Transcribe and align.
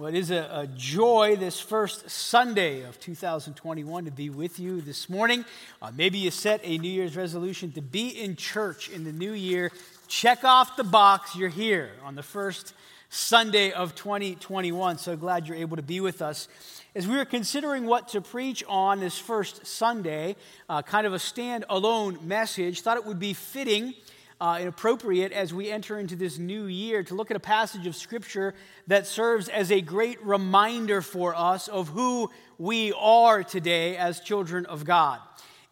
Well, 0.00 0.08
it 0.08 0.14
is 0.14 0.30
a, 0.30 0.48
a, 0.50 0.66
joy 0.66 1.36
this 1.36 1.60
first 1.60 2.08
Sunday 2.08 2.84
of 2.84 2.98
2021 3.00 4.06
to 4.06 4.10
be 4.10 4.30
with 4.30 4.58
you 4.58 4.80
this 4.80 5.10
morning. 5.10 5.44
Uh, 5.82 5.92
maybe 5.94 6.16
you 6.16 6.30
set 6.30 6.62
a 6.64 6.78
New 6.78 6.90
Year's 6.90 7.18
resolution 7.18 7.70
to 7.72 7.82
be 7.82 8.08
in 8.08 8.34
church 8.34 8.88
in 8.88 9.04
the 9.04 9.12
new 9.12 9.32
year. 9.32 9.70
Check 10.08 10.42
off 10.42 10.78
the 10.78 10.84
box, 10.84 11.36
you're 11.36 11.50
here 11.50 11.90
on 12.02 12.14
the 12.14 12.22
first 12.22 12.72
Sunday 13.10 13.72
of 13.72 13.94
2021. 13.94 14.96
So 14.96 15.16
glad 15.18 15.46
you're 15.46 15.58
able 15.58 15.76
to 15.76 15.82
be 15.82 16.00
with 16.00 16.22
us. 16.22 16.48
As 16.94 17.06
we 17.06 17.18
were 17.18 17.26
considering 17.26 17.84
what 17.84 18.08
to 18.08 18.22
preach 18.22 18.64
on 18.66 19.00
this 19.00 19.18
first 19.18 19.66
Sunday, 19.66 20.36
uh, 20.70 20.80
kind 20.80 21.06
of 21.06 21.12
a 21.12 21.18
stand-alone 21.18 22.20
message, 22.26 22.80
thought 22.80 22.96
it 22.96 23.04
would 23.04 23.20
be 23.20 23.34
fitting 23.34 23.92
uh, 24.40 24.58
appropriate 24.66 25.32
as 25.32 25.52
we 25.52 25.70
enter 25.70 25.98
into 25.98 26.16
this 26.16 26.38
new 26.38 26.64
year 26.64 27.02
to 27.02 27.14
look 27.14 27.30
at 27.30 27.36
a 27.36 27.40
passage 27.40 27.86
of 27.86 27.94
Scripture 27.94 28.54
that 28.86 29.06
serves 29.06 29.48
as 29.48 29.70
a 29.70 29.80
great 29.80 30.24
reminder 30.24 31.02
for 31.02 31.34
us 31.34 31.68
of 31.68 31.88
who 31.88 32.30
we 32.58 32.92
are 32.98 33.44
today 33.44 33.96
as 33.96 34.20
children 34.20 34.64
of 34.66 34.84
God. 34.84 35.20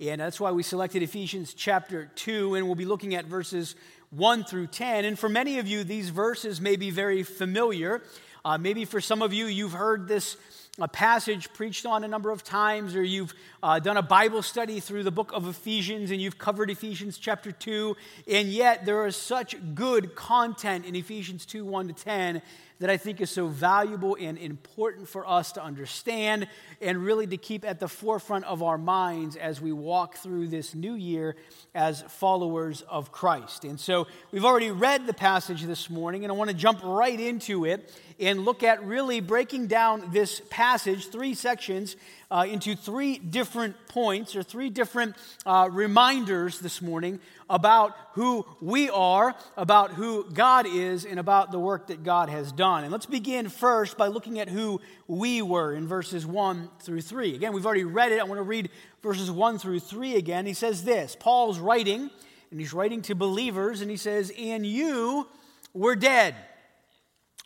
And 0.01 0.21
that's 0.21 0.39
why 0.39 0.53
we 0.53 0.63
selected 0.63 1.03
Ephesians 1.03 1.55
chapter 1.55 2.11
2, 2.15 2.55
and 2.55 2.67
we'll 2.67 2.75
be 2.75 2.85
looking 2.85 3.15
at 3.15 3.25
verses 3.25 3.75
1 4.11 4.45
through 4.45 4.69
10. 4.69 5.05
And 5.05 5.19
for 5.19 5.29
many 5.29 5.59
of 5.59 5.67
you, 5.67 5.83
these 5.83 6.11
verses 6.11 6.61
may 6.61 6.77
be 6.77 6.91
very 6.91 7.23
familiar. 7.23 8.03
Uh, 8.45 8.59
maybe 8.59 8.85
for 8.85 9.01
some 9.01 9.23
of 9.23 9.33
you, 9.33 9.47
you've 9.47 9.73
heard 9.73 10.07
this 10.07 10.37
a 10.81 10.87
passage 10.87 11.53
preached 11.55 11.87
on 11.87 12.05
a 12.05 12.09
number 12.09 12.31
of 12.31 12.45
times, 12.45 12.95
or 12.95 13.03
you've 13.03 13.35
uh, 13.63 13.79
done 13.79 13.97
a 13.97 14.03
Bible 14.03 14.43
study 14.43 14.81
through 14.81 15.03
the 15.03 15.11
book 15.11 15.33
of 15.33 15.49
Ephesians 15.49 16.11
and 16.11 16.21
you've 16.21 16.39
covered 16.39 16.71
Ephesians 16.71 17.19
chapter 17.19 17.51
2, 17.51 17.97
and 18.31 18.49
yet 18.49 18.87
there 18.87 19.07
is 19.07 19.17
such 19.17 19.57
good 19.75 20.15
content 20.15 20.85
in 20.85 20.95
Ephesians 20.95 21.45
2 21.47 21.65
1 21.65 21.89
to 21.89 21.95
10 21.95 22.43
that 22.81 22.91
I 22.91 22.97
think 22.97 23.21
is 23.21 23.31
so 23.31 23.49
valuable 23.49 24.17
and 24.21 24.39
important 24.39 25.09
for 25.09 25.29
us 25.29 25.53
to 25.53 25.63
understand 25.63 26.47
and 26.81 27.05
really 27.05 27.27
to 27.27 27.37
keep 27.37 27.65
at 27.65 27.81
the 27.81 27.89
forefront 27.89 28.45
of 28.45 28.63
our 28.63 28.79
minds 28.79 29.35
as 29.35 29.61
we 29.61 29.73
walk 29.73 30.17
through 30.17 30.49
this 30.49 30.77
new 30.77 30.95
year 30.95 31.35
as 31.75 32.03
followers 32.03 32.83
of 32.83 33.11
Christ. 33.11 33.65
And 33.65 33.81
so 33.81 34.07
we've 34.31 34.45
already 34.45 34.71
read 34.71 35.07
the 35.07 35.13
passage 35.13 35.65
this 35.65 35.91
morning, 35.91 36.25
and 36.25 36.33
I 36.33 36.37
want 36.37 36.51
to 36.51 36.57
jump 36.57 36.81
right 36.85 37.19
into 37.19 37.65
it 37.65 37.93
and 38.21 38.45
look 38.45 38.63
at 38.63 38.85
really 38.85 39.21
breaking 39.21 39.67
down 39.67 40.11
this 40.13 40.41
passage, 40.51 41.09
three 41.09 41.35
sections, 41.35 41.97
uh, 42.31 42.47
into 42.49 42.77
three 42.77 43.19
different 43.19 43.48
points 43.89 44.37
or 44.37 44.43
three 44.43 44.71
different 44.71 45.17
uh, 45.47 45.69
reminders 45.71 46.61
this 46.61 46.83
morning 46.83 47.21
about 47.51 47.97
who 48.13 48.47
we 48.61 48.91
are, 48.91 49.35
about 49.57 49.93
who 49.93 50.31
God 50.31 50.67
is, 50.67 51.05
and 51.05 51.19
about 51.19 51.51
the 51.51 51.59
work 51.59 51.89
that 51.89 52.03
God 52.03 52.29
has 52.29 52.53
done. 52.53 52.85
And 52.85 52.93
let's 52.93 53.07
begin 53.07 53.49
first 53.49 53.97
by 53.97 54.09
looking 54.09 54.39
at 54.39 54.49
who 54.49 54.81
we 55.07 55.43
were 55.43 55.75
in 55.75 55.87
verses 55.87 56.27
1 56.27 56.69
through 56.81 57.01
3. 57.01 57.35
Again, 57.35 57.53
we've 57.53 57.67
already 57.67 57.85
read 57.85 58.13
it. 58.13 58.21
I 58.21 58.25
want 58.25 58.39
to 58.39 58.43
read 58.43 58.71
verses 59.03 59.31
1 59.31 59.59
through 59.59 59.81
3 59.81 60.17
again. 60.17 60.47
He 60.47 60.55
says 60.55 60.85
this 60.85 61.17
Paul's 61.19 61.59
writing, 61.59 62.11
and 62.51 62.61
he's 62.61 62.73
writing 62.73 63.03
to 63.03 63.15
believers, 63.15 63.81
and 63.81 63.91
he 63.91 63.97
says, 63.97 64.33
And 64.39 64.67
you 64.67 65.29
were 65.73 65.97
dead. 65.97 66.35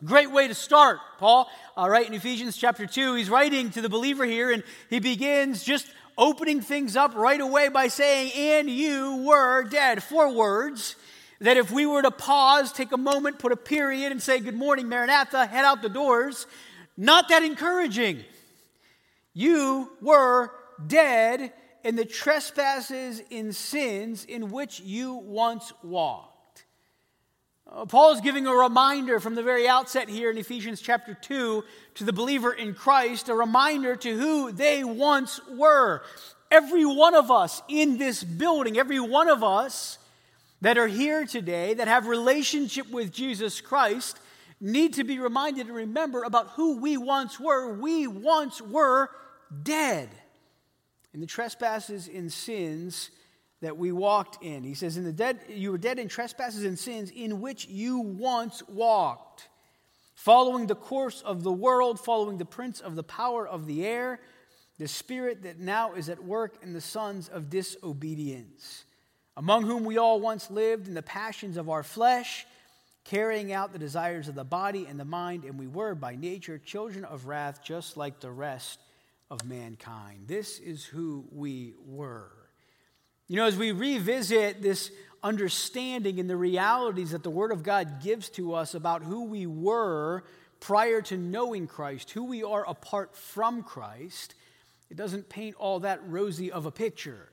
Great 0.05 0.33
way 0.33 0.48
to 0.48 0.55
start, 0.55 0.98
Paul. 1.19 1.48
All 1.77 1.89
right, 1.89 2.05
in 2.05 2.12
Ephesians 2.12 2.56
chapter 2.56 2.86
2, 2.86 3.14
he's 3.14 3.31
writing 3.31 3.70
to 3.70 3.81
the 3.81 3.89
believer 3.89 4.25
here, 4.25 4.50
and 4.50 4.64
he 4.91 4.98
begins 4.98 5.62
just 5.62 5.86
opening 6.19 6.61
things 6.61 6.97
up 6.97 7.14
right 7.14 7.41
away 7.41 7.69
by 7.69 7.86
saying, 7.86 8.33
And 8.34 8.69
you 8.69 9.25
were 9.25 9.62
dead. 9.62 10.03
Four 10.03 10.34
words 10.34 10.97
that 11.41 11.56
if 11.56 11.70
we 11.70 11.86
were 11.86 12.03
to 12.03 12.11
pause, 12.11 12.72
take 12.72 12.91
a 12.91 12.97
moment, 12.97 13.39
put 13.39 13.53
a 13.53 13.56
period, 13.56 14.11
and 14.11 14.20
say, 14.20 14.41
Good 14.41 14.56
morning, 14.56 14.89
Maranatha, 14.89 15.47
head 15.47 15.64
out 15.64 15.83
the 15.83 15.89
doors, 15.89 16.48
not 16.97 17.28
that 17.28 17.44
encouraging. 17.44 18.25
You 19.34 19.89
were 20.00 20.50
dead 20.84 21.53
in 21.84 21.94
the 21.94 22.05
trespasses 22.05 23.22
and 23.31 23.55
sins 23.55 24.25
in 24.25 24.50
which 24.50 24.81
you 24.81 25.15
once 25.15 25.72
walked. 25.84 26.31
Uh, 27.75 27.87
Paul 27.87 28.12
is 28.12 28.21
giving 28.21 28.47
a 28.47 28.55
reminder 28.55 29.19
from 29.19 29.34
the 29.34 29.43
very 29.43 29.66
outset 29.66 30.09
here 30.09 30.31
in 30.31 30.37
Ephesians 30.37 30.83
chapter 30.83 31.15
2 31.15 31.65
to 31.94 32.05
the 32.05 32.12
believer 32.12 32.53
in 32.53 32.75
Christ, 32.75 33.31
a 33.31 33.34
reminder 33.34 33.97
to 33.97 34.19
who 34.19 34.53
they 34.53 34.84
once 34.84 35.41
were. 35.49 36.03
Every 36.50 36.84
one 36.84 37.15
of 37.15 37.31
us 37.31 37.62
in 37.69 37.97
this 37.97 38.22
building, 38.22 38.78
every 38.78 39.00
one 39.00 39.28
of 39.28 39.43
us 39.43 39.97
that 40.60 40.77
are 40.77 40.87
here 40.87 41.25
today 41.25 41.72
that 41.75 41.88
have 41.88 42.06
relationship 42.06 42.91
with 42.91 43.10
Jesus 43.10 43.62
Christ 43.62 44.21
need 44.60 44.93
to 44.94 45.04
be 45.04 45.19
reminded 45.19 45.69
and 45.69 45.75
remember 45.75 46.25
about 46.25 46.50
who 46.50 46.77
we 46.77 46.99
once 46.99 47.41
were. 47.41 47.72
We 47.72 48.06
once 48.06 48.60
were 48.60 49.09
dead 49.62 50.10
in 51.15 51.21
the 51.21 51.27
trespasses 51.27 52.06
and 52.06 52.31
sins 52.31 53.10
that 53.62 53.78
we 53.78 53.93
walked 53.93 54.43
in. 54.43 54.65
He 54.65 54.75
says, 54.75 54.97
In 54.97 55.05
the 55.05 55.12
dead, 55.12 55.41
you 55.49 55.71
were 55.71 55.78
dead 55.78 55.99
in 55.99 56.09
trespasses 56.09 56.65
and 56.65 56.78
sins 56.78 57.11
in 57.11 57.41
which 57.41 57.67
you 57.69 58.00
once 58.00 58.62
walked, 58.69 59.49
following 60.15 60.67
the 60.67 60.75
course 60.75 61.23
of 61.23 61.45
the 61.45 61.53
world, 61.53 61.99
following 61.99 62.39
the 62.39 62.45
prince 62.45 62.81
of 62.81 62.97
the 62.97 63.05
power 63.05 63.47
of 63.47 63.67
the 63.67 63.87
air, 63.87 64.21
the 64.78 64.89
spirit 64.89 65.45
that 65.45 65.61
now 65.61 65.95
is 65.95 66.09
at 66.09 66.22
work 66.22 66.56
in 66.62 66.72
the 66.72 66.81
sons 66.81 67.28
of 67.28 67.51
disobedience, 67.51 68.84
among 69.37 69.62
whom 69.62 69.84
we 69.84 69.97
all 69.97 70.21
once 70.21 70.51
lived 70.51 70.89
in 70.89 70.95
the 70.95 71.03
passions 71.03 71.56
of 71.56 71.71
our 71.71 71.84
flesh, 71.84 72.45
carrying 73.05 73.53
out 73.53 73.72
the 73.72 73.78
desires 73.78 74.27
of 74.27 74.34
the 74.34 74.45
body 74.45 74.87
and 74.87 74.99
the 74.99 75.05
mind, 75.05 75.45
and 75.45 75.56
we 75.56 75.69
were 75.69 75.95
by 75.95 76.17
nature 76.17 76.59
children 76.59 77.05
of 77.05 77.27
wrath, 77.27 77.62
just 77.65 77.97
like 77.97 78.19
the 78.19 78.31
rest 78.31 78.81
of 79.31 79.45
mankind. 79.45 80.25
This 80.27 80.59
is 80.59 80.84
who 80.84 81.25
we 81.31 81.75
were. 81.87 82.41
You 83.32 83.38
know, 83.38 83.47
as 83.47 83.56
we 83.56 83.72
revisit 83.72 84.60
this 84.60 84.91
understanding 85.22 86.20
and 86.20 86.28
the 86.28 86.37
realities 86.37 87.12
that 87.12 87.22
the 87.22 87.31
Word 87.31 87.50
of 87.50 87.62
God 87.62 88.03
gives 88.03 88.28
to 88.32 88.53
us 88.53 88.75
about 88.75 89.03
who 89.03 89.25
we 89.25 89.47
were 89.47 90.25
prior 90.60 91.00
to 91.00 91.16
knowing 91.16 91.66
Christ, 91.66 92.10
who 92.10 92.25
we 92.25 92.42
are 92.42 92.69
apart 92.69 93.16
from 93.16 93.62
Christ, 93.62 94.34
it 94.91 94.98
doesn't 94.98 95.31
paint 95.31 95.56
all 95.59 95.81
that 95.81 96.06
rosy 96.06 96.53
of 96.53 96.66
a 96.66 96.71
picture. 96.71 97.31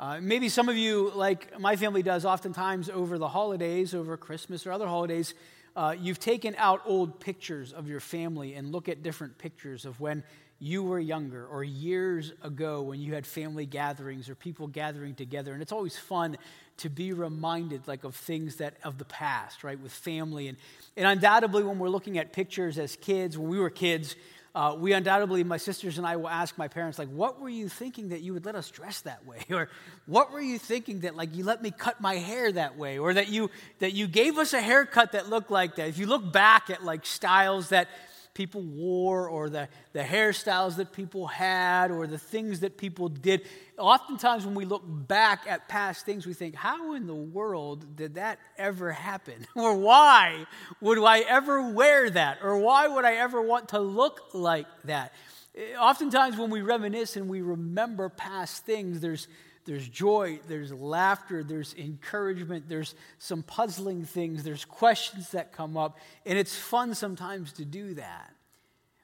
Uh, 0.00 0.18
maybe 0.22 0.48
some 0.48 0.70
of 0.70 0.78
you, 0.78 1.12
like 1.14 1.60
my 1.60 1.76
family 1.76 2.02
does 2.02 2.24
oftentimes 2.24 2.88
over 2.88 3.18
the 3.18 3.28
holidays, 3.28 3.94
over 3.94 4.16
Christmas 4.16 4.66
or 4.66 4.72
other 4.72 4.86
holidays, 4.86 5.34
uh, 5.76 5.94
you've 6.00 6.20
taken 6.20 6.54
out 6.56 6.80
old 6.86 7.20
pictures 7.20 7.74
of 7.74 7.86
your 7.86 8.00
family 8.00 8.54
and 8.54 8.72
look 8.72 8.88
at 8.88 9.02
different 9.02 9.36
pictures 9.36 9.84
of 9.84 10.00
when 10.00 10.24
you 10.62 10.84
were 10.84 11.00
younger 11.00 11.44
or 11.44 11.64
years 11.64 12.32
ago 12.40 12.82
when 12.82 13.00
you 13.00 13.14
had 13.14 13.26
family 13.26 13.66
gatherings 13.66 14.28
or 14.28 14.36
people 14.36 14.68
gathering 14.68 15.12
together 15.12 15.52
and 15.52 15.60
it's 15.60 15.72
always 15.72 15.98
fun 15.98 16.36
to 16.76 16.88
be 16.88 17.12
reminded 17.12 17.88
like 17.88 18.04
of 18.04 18.14
things 18.14 18.56
that 18.56 18.74
of 18.84 18.96
the 18.96 19.04
past 19.04 19.64
right 19.64 19.80
with 19.80 19.90
family. 19.90 20.46
And, 20.46 20.56
and 20.96 21.04
undoubtedly 21.04 21.64
when 21.64 21.80
we're 21.80 21.88
looking 21.88 22.16
at 22.16 22.32
pictures 22.32 22.78
as 22.78 22.94
kids 22.94 23.36
when 23.36 23.50
we 23.50 23.58
were 23.58 23.70
kids 23.70 24.14
uh, 24.54 24.76
we 24.78 24.92
undoubtedly 24.92 25.42
my 25.42 25.56
sisters 25.56 25.98
and 25.98 26.06
i 26.06 26.14
will 26.14 26.28
ask 26.28 26.56
my 26.56 26.68
parents 26.68 26.96
like 26.96 27.08
what 27.08 27.40
were 27.40 27.48
you 27.48 27.68
thinking 27.68 28.10
that 28.10 28.20
you 28.20 28.32
would 28.32 28.46
let 28.46 28.54
us 28.54 28.70
dress 28.70 29.00
that 29.00 29.26
way? 29.26 29.38
Or 29.50 29.68
what 30.06 30.30
were 30.30 30.40
you 30.40 30.60
thinking 30.60 31.00
that 31.00 31.16
like 31.16 31.34
you 31.34 31.42
let 31.42 31.60
me 31.60 31.72
cut 31.72 32.00
my 32.00 32.14
hair 32.14 32.52
that 32.52 32.78
way? 32.78 32.98
Or 32.98 33.12
that 33.12 33.28
you 33.28 33.50
that 33.80 33.94
you 33.94 34.06
gave 34.06 34.38
us 34.38 34.52
a 34.52 34.60
haircut 34.60 35.10
that 35.12 35.28
looked 35.28 35.50
like 35.50 35.74
that. 35.76 35.88
If 35.88 35.98
you 35.98 36.06
look 36.06 36.32
back 36.32 36.70
at 36.70 36.84
like 36.84 37.04
styles 37.04 37.70
that 37.70 37.88
people 38.34 38.62
wore 38.62 39.28
or 39.28 39.50
the, 39.50 39.68
the 39.92 40.02
hairstyles 40.02 40.76
that 40.76 40.92
people 40.92 41.26
had 41.26 41.90
or 41.90 42.06
the 42.06 42.18
things 42.18 42.60
that 42.60 42.76
people 42.76 43.08
did. 43.08 43.42
Oftentimes, 43.78 44.46
when 44.46 44.54
we 44.54 44.64
look 44.64 44.82
back 44.86 45.44
at 45.46 45.68
past 45.68 46.06
things, 46.06 46.26
we 46.26 46.34
think, 46.34 46.54
how 46.54 46.94
in 46.94 47.06
the 47.06 47.14
world 47.14 47.96
did 47.96 48.14
that 48.14 48.38
ever 48.56 48.92
happen? 48.92 49.46
or 49.54 49.76
why 49.76 50.46
would 50.80 50.98
I 50.98 51.20
ever 51.20 51.70
wear 51.70 52.08
that? 52.10 52.38
Or 52.42 52.58
why 52.58 52.88
would 52.88 53.04
I 53.04 53.14
ever 53.14 53.42
want 53.42 53.70
to 53.70 53.80
look 53.80 54.20
like 54.32 54.66
that? 54.84 55.12
Eh, 55.54 55.74
oftentimes, 55.78 56.38
when 56.38 56.50
we 56.50 56.62
reminisce 56.62 57.16
and 57.16 57.28
we 57.28 57.42
remember 57.42 58.08
past 58.08 58.64
things, 58.64 59.00
there's 59.00 59.28
there's 59.64 59.88
joy, 59.88 60.40
there's 60.48 60.72
laughter, 60.72 61.44
there's 61.44 61.74
encouragement, 61.74 62.68
there's 62.68 62.94
some 63.18 63.42
puzzling 63.42 64.04
things, 64.04 64.42
there's 64.42 64.64
questions 64.64 65.30
that 65.30 65.52
come 65.52 65.76
up, 65.76 65.98
and 66.26 66.38
it's 66.38 66.56
fun 66.56 66.94
sometimes 66.94 67.52
to 67.54 67.64
do 67.64 67.94
that. 67.94 68.34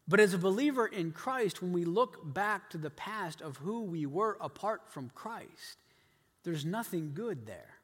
But 0.08 0.20
as 0.20 0.32
a 0.32 0.38
believer 0.38 0.86
in 0.86 1.12
Christ, 1.12 1.60
when 1.60 1.72
we 1.72 1.84
look 1.84 2.32
back 2.34 2.70
to 2.70 2.78
the 2.78 2.90
past 2.90 3.42
of 3.42 3.58
who 3.58 3.82
we 3.82 4.06
were 4.06 4.38
apart 4.40 4.82
from 4.88 5.10
Christ, 5.14 5.76
there's 6.44 6.64
nothing 6.64 7.12
good 7.14 7.46
there. 7.46 7.74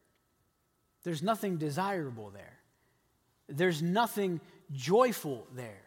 There's 1.03 1.23
nothing 1.23 1.59
desirable 1.59 2.31
there. 2.31 2.59
There's 3.47 3.83
nothing 3.83 4.41
joyful 4.73 5.47
there. 5.55 5.83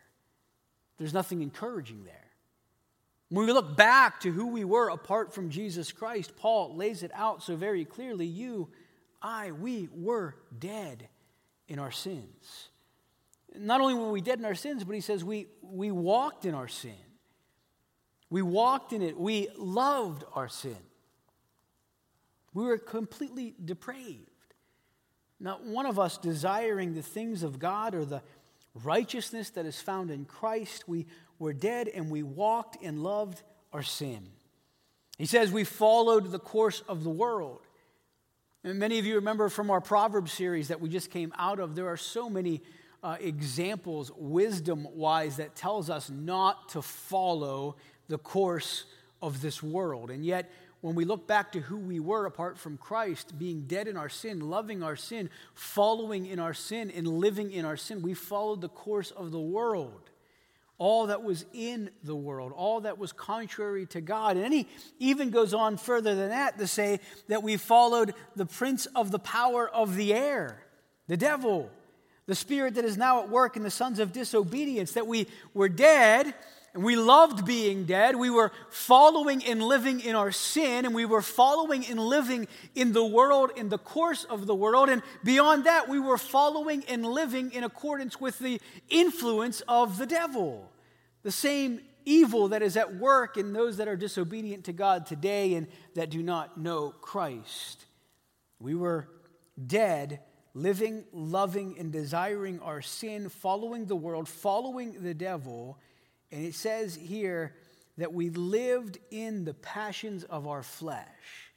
There's 0.98 1.14
nothing 1.14 1.42
encouraging 1.42 2.04
there. 2.06 2.27
When 3.30 3.46
we 3.46 3.52
look 3.52 3.76
back 3.76 4.22
to 4.22 4.32
who 4.32 4.48
we 4.48 4.64
were 4.64 4.90
apart 4.90 5.34
from 5.34 5.50
Jesus 5.50 5.92
Christ, 5.92 6.36
Paul 6.38 6.76
lays 6.76 7.04
it 7.04 7.12
out 7.14 7.44
so 7.44 7.56
very 7.56 7.84
clearly. 7.84 8.26
You, 8.26 8.70
I, 9.22 9.52
we 9.52 9.90
were 9.94 10.36
dead 10.58 11.10
in 11.68 11.80
our 11.80 11.92
sins. 11.92 12.70
not 13.56 13.82
only 13.82 13.94
were 13.94 14.12
we 14.12 14.22
dead 14.22 14.40
in 14.40 14.46
our 14.46 14.56
sins, 14.56 14.84
but 14.84 14.96
he 14.96 15.02
says 15.02 15.24
we, 15.24 15.48
we 15.62 15.92
walked 15.92 16.46
in 16.46 16.54
our 16.54 16.68
sin. 16.68 16.96
We 18.30 18.42
walked 18.42 18.94
in 18.94 19.02
it. 19.02 19.18
We 19.18 19.50
loved 19.58 20.24
our 20.34 20.48
sin. 20.48 20.78
We 22.54 22.64
were 22.64 22.78
completely 22.78 23.56
depraved. 23.64 24.30
Not 25.40 25.64
one 25.64 25.86
of 25.86 26.00
us 26.00 26.18
desiring 26.18 26.94
the 26.94 27.02
things 27.02 27.44
of 27.44 27.60
God 27.60 27.94
or 27.94 28.06
the 28.06 28.22
righteousness 28.84 29.50
that 29.52 29.66
is 29.66 29.80
found 29.80 30.12
in 30.12 30.26
Christ. 30.26 30.88
We 30.88 31.06
were 31.40 31.54
dead 31.54 31.88
and 31.88 32.10
we 32.10 32.24
walked 32.24 32.78
and 32.84 33.04
loved 33.04 33.42
our 33.74 33.84
sin. 33.84 34.28
He 35.18 35.26
says 35.26 35.52
we 35.52 35.64
followed 35.64 36.32
the 36.32 36.40
course 36.40 36.82
of 36.88 37.04
the 37.04 37.10
world. 37.10 37.62
And 38.64 38.80
many 38.80 39.00
of 39.00 39.06
you 39.06 39.16
remember 39.16 39.50
from 39.50 39.72
our 39.72 39.82
Proverbs 39.82 40.32
series 40.32 40.68
that 40.68 40.82
we 40.82 40.90
just 40.90 41.10
came 41.12 41.34
out 41.38 41.60
of, 41.60 41.76
there 41.76 41.88
are 41.88 41.98
so 41.98 42.30
many 42.30 42.62
uh, 43.04 43.18
examples, 43.20 44.12
wisdom 44.18 44.88
wise, 44.94 45.38
that 45.38 45.56
tells 45.56 45.90
us 45.90 46.10
not 46.10 46.70
to 46.70 46.82
follow 46.82 47.76
the 48.08 48.18
course 48.18 48.86
of 49.22 49.42
this 49.42 49.62
world. 49.64 50.12
And 50.12 50.26
yet, 50.26 50.52
when 50.82 50.96
we 50.96 51.06
look 51.06 51.28
back 51.28 51.52
to 51.54 51.60
who 51.60 51.78
we 51.78 52.00
were 52.00 52.26
apart 52.26 52.58
from 52.58 52.78
Christ, 52.78 53.38
being 53.38 53.62
dead 53.62 53.88
in 53.88 53.98
our 53.98 54.10
sin, 54.10 54.40
loving 54.40 54.84
our 54.84 54.96
sin, 54.96 55.30
following 55.54 56.26
in 56.26 56.40
our 56.40 56.54
sin, 56.54 56.92
and 56.92 57.08
living 57.08 57.52
in 57.52 57.66
our 57.66 57.78
sin, 57.78 58.02
we 58.02 58.14
followed 58.14 58.62
the 58.62 58.70
course 58.70 59.12
of 59.12 59.32
the 59.32 59.40
world. 59.40 60.10
All 60.80 61.08
that 61.08 61.24
was 61.24 61.46
in 61.54 61.90
the 62.04 62.16
world, 62.16 62.54
all 62.56 62.82
that 62.82 63.00
was 63.00 63.12
contrary 63.12 63.88
to 63.88 64.02
God. 64.02 64.38
And 64.38 64.54
he 64.54 64.68
even 65.00 65.32
goes 65.32 65.54
on 65.54 65.78
further 65.78 66.14
than 66.14 66.30
that 66.30 66.60
to 66.60 66.68
say 66.68 67.00
that 67.30 67.42
we 67.42 67.58
followed 67.58 68.14
the 68.36 68.46
prince 68.46 68.86
of 68.88 69.10
the 69.12 69.20
power 69.20 69.68
of 69.68 69.96
the 69.96 70.14
air, 70.14 70.64
the 71.08 71.18
devil, 71.18 71.72
the 72.28 72.36
spirit 72.36 72.76
that 72.76 72.86
is 72.86 72.98
now 72.98 73.24
at 73.24 73.30
work 73.30 73.58
in 73.58 73.64
the 73.64 73.72
sons 73.72 74.00
of 74.00 74.14
disobedience, 74.14 74.92
that 74.92 75.08
we 75.08 75.28
were 75.54 75.70
dead 75.70 76.36
and 76.78 76.86
we 76.86 76.96
loved 76.96 77.44
being 77.44 77.86
dead. 77.86 78.16
We 78.16 78.30
were 78.30 78.52
following 78.70 79.44
and 79.44 79.64
living 79.64 80.00
in 80.00 80.16
our 80.16 80.32
sin, 80.32 80.86
and 80.86 80.94
we 80.94 81.06
were 81.06 81.24
following 81.24 81.84
and 81.88 82.00
living 82.00 82.48
in 82.76 82.94
the 82.94 83.04
world, 83.04 83.50
in 83.56 83.70
the 83.70 83.80
course 83.80 84.26
of 84.26 84.46
the 84.46 84.54
world. 84.54 84.88
And 84.88 85.02
beyond 85.24 85.64
that, 85.64 85.90
we 85.90 86.00
were 86.00 86.20
following 86.20 86.84
and 86.88 87.04
living 87.04 87.52
in 87.52 87.64
accordance 87.64 88.22
with 88.22 88.38
the 88.38 88.62
influence 88.90 89.62
of 89.62 89.98
the 89.98 90.06
devil. 90.06 90.72
The 91.24 91.32
same 91.32 91.80
evil 92.06 92.50
that 92.50 92.62
is 92.62 92.78
at 92.78 92.98
work 92.98 93.38
in 93.38 93.54
those 93.54 93.78
that 93.78 93.88
are 93.88 93.98
disobedient 93.98 94.66
to 94.66 94.72
God 94.72 95.08
today 95.08 95.56
and 95.56 95.66
that 95.96 96.12
do 96.12 96.22
not 96.22 96.60
know 96.60 96.92
Christ. 97.02 97.86
We 98.60 98.76
were 98.76 99.10
dead, 99.66 100.20
living, 100.54 101.06
loving, 101.12 101.80
and 101.80 101.92
desiring 101.92 102.60
our 102.60 102.84
sin, 102.84 103.30
following 103.30 103.88
the 103.88 103.96
world, 103.96 104.30
following 104.30 105.02
the 105.02 105.16
devil 105.16 105.80
and 106.32 106.46
it 106.46 106.56
says 106.56 106.96
here 106.96 107.54
that 107.98 108.14
we 108.14 108.30
lived 108.30 109.00
in 109.12 109.46
the 109.46 109.54
passions 109.54 110.24
of 110.24 110.48
our 110.48 110.64
flesh. 110.64 111.52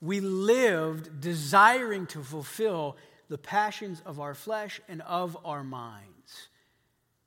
We 0.00 0.20
lived 0.20 1.20
desiring 1.20 2.06
to 2.08 2.22
fulfill 2.22 2.96
the 3.28 3.38
passions 3.38 4.02
of 4.06 4.18
our 4.18 4.34
flesh 4.34 4.80
and 4.88 5.02
of 5.02 5.36
our 5.44 5.62
minds. 5.62 6.48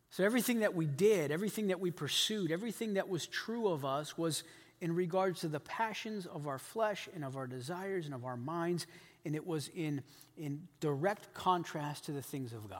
So 0.09 0.23
everything 0.23 0.59
that 0.59 0.75
we 0.75 0.85
did, 0.85 1.31
everything 1.31 1.67
that 1.67 1.79
we 1.79 1.89
pursued, 1.89 2.51
everything 2.51 2.95
that 2.95 3.09
was 3.09 3.25
true 3.25 3.67
of 3.67 3.85
us 3.85 4.17
was 4.17 4.43
in 4.81 4.93
regards 4.93 5.39
to 5.41 5.47
the 5.47 5.59
passions 5.59 6.25
of 6.25 6.47
our 6.47 6.59
flesh 6.59 7.07
and 7.15 7.23
of 7.23 7.37
our 7.37 7.47
desires 7.47 8.05
and 8.05 8.13
of 8.13 8.25
our 8.25 8.35
minds, 8.35 8.85
and 9.23 9.33
it 9.35 9.47
was 9.47 9.69
in, 9.69 10.03
in 10.37 10.67
direct 10.81 11.33
contrast 11.33 12.05
to 12.05 12.11
the 12.11 12.21
things 12.21 12.51
of 12.51 12.69
God. 12.69 12.79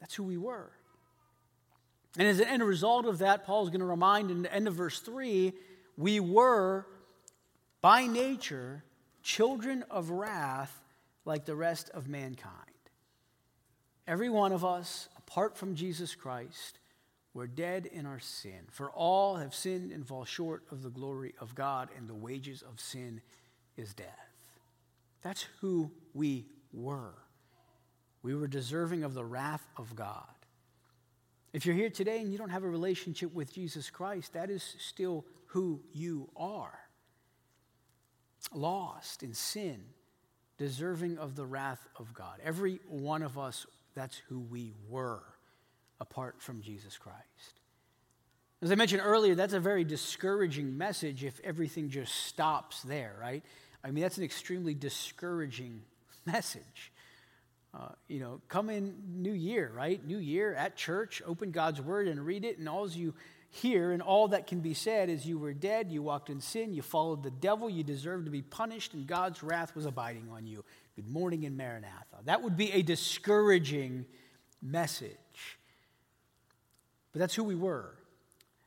That's 0.00 0.14
who 0.14 0.24
we 0.24 0.38
were. 0.38 0.70
And 2.18 2.26
as 2.26 2.40
an 2.40 2.48
end 2.48 2.64
result 2.64 3.06
of 3.06 3.18
that, 3.18 3.44
Paul 3.44 3.64
is 3.64 3.70
going 3.70 3.80
to 3.80 3.86
remind 3.86 4.30
in 4.30 4.42
the 4.42 4.52
end 4.52 4.66
of 4.66 4.74
verse 4.74 5.00
3 5.00 5.52
we 5.96 6.18
were 6.18 6.86
by 7.80 8.06
nature 8.06 8.84
children 9.22 9.84
of 9.90 10.10
wrath 10.10 10.74
like 11.24 11.44
the 11.44 11.54
rest 11.54 11.90
of 11.90 12.08
mankind. 12.08 12.54
Every 14.06 14.28
one 14.28 14.52
of 14.52 14.64
us, 14.64 15.08
apart 15.18 15.56
from 15.56 15.74
Jesus 15.74 16.14
Christ, 16.14 16.78
were 17.32 17.46
dead 17.46 17.86
in 17.86 18.06
our 18.06 18.18
sin. 18.18 18.66
For 18.70 18.90
all 18.90 19.36
have 19.36 19.54
sinned 19.54 19.92
and 19.92 20.06
fall 20.06 20.24
short 20.24 20.64
of 20.70 20.82
the 20.82 20.90
glory 20.90 21.34
of 21.38 21.54
God, 21.54 21.90
and 21.96 22.08
the 22.08 22.14
wages 22.14 22.62
of 22.62 22.80
sin 22.80 23.20
is 23.76 23.94
death. 23.94 24.06
That's 25.22 25.46
who 25.60 25.92
we 26.12 26.46
were. 26.72 27.14
We 28.22 28.34
were 28.34 28.48
deserving 28.48 29.04
of 29.04 29.14
the 29.14 29.24
wrath 29.24 29.66
of 29.76 29.94
God. 29.94 30.39
If 31.52 31.66
you're 31.66 31.74
here 31.74 31.90
today 31.90 32.20
and 32.20 32.30
you 32.30 32.38
don't 32.38 32.50
have 32.50 32.62
a 32.62 32.68
relationship 32.68 33.34
with 33.34 33.52
Jesus 33.52 33.90
Christ, 33.90 34.34
that 34.34 34.50
is 34.50 34.76
still 34.78 35.24
who 35.46 35.80
you 35.92 36.28
are. 36.36 36.78
Lost 38.54 39.22
in 39.22 39.34
sin, 39.34 39.82
deserving 40.58 41.18
of 41.18 41.36
the 41.36 41.44
wrath 41.44 41.86
of 41.96 42.14
God. 42.14 42.38
Every 42.44 42.80
one 42.88 43.22
of 43.22 43.38
us, 43.38 43.66
that's 43.94 44.16
who 44.28 44.40
we 44.40 44.72
were 44.88 45.22
apart 46.00 46.40
from 46.40 46.62
Jesus 46.62 46.96
Christ. 46.96 47.60
As 48.62 48.70
I 48.70 48.74
mentioned 48.74 49.02
earlier, 49.04 49.34
that's 49.34 49.54
a 49.54 49.60
very 49.60 49.84
discouraging 49.84 50.76
message 50.76 51.24
if 51.24 51.40
everything 51.42 51.88
just 51.88 52.14
stops 52.26 52.82
there, 52.82 53.16
right? 53.20 53.42
I 53.82 53.90
mean, 53.90 54.02
that's 54.02 54.18
an 54.18 54.24
extremely 54.24 54.74
discouraging 54.74 55.82
message. 56.26 56.92
Uh, 57.72 57.88
you 58.08 58.18
know, 58.18 58.40
come 58.48 58.68
in 58.68 58.94
New 59.16 59.32
Year, 59.32 59.70
right? 59.74 60.04
New 60.04 60.18
Year 60.18 60.54
at 60.54 60.76
church, 60.76 61.22
open 61.24 61.52
God's 61.52 61.80
Word 61.80 62.08
and 62.08 62.24
read 62.24 62.44
it, 62.44 62.58
and 62.58 62.68
all 62.68 62.88
you 62.88 63.14
hear 63.50 63.92
and 63.92 64.00
all 64.00 64.28
that 64.28 64.46
can 64.46 64.60
be 64.60 64.74
said 64.74 65.08
is 65.08 65.26
you 65.26 65.38
were 65.38 65.52
dead, 65.52 65.90
you 65.90 66.02
walked 66.02 66.30
in 66.30 66.40
sin, 66.40 66.72
you 66.72 66.82
followed 66.82 67.22
the 67.22 67.30
devil, 67.30 67.68
you 67.68 67.82
deserved 67.82 68.24
to 68.24 68.30
be 68.30 68.42
punished, 68.42 68.94
and 68.94 69.06
God's 69.06 69.42
wrath 69.42 69.74
was 69.74 69.86
abiding 69.86 70.28
on 70.32 70.46
you. 70.46 70.64
Good 70.96 71.08
morning 71.08 71.44
in 71.44 71.56
Maranatha. 71.56 72.18
That 72.24 72.42
would 72.42 72.56
be 72.56 72.72
a 72.72 72.82
discouraging 72.82 74.06
message. 74.62 75.16
But 77.12 77.20
that's 77.20 77.34
who 77.34 77.44
we 77.44 77.56
were. 77.56 77.94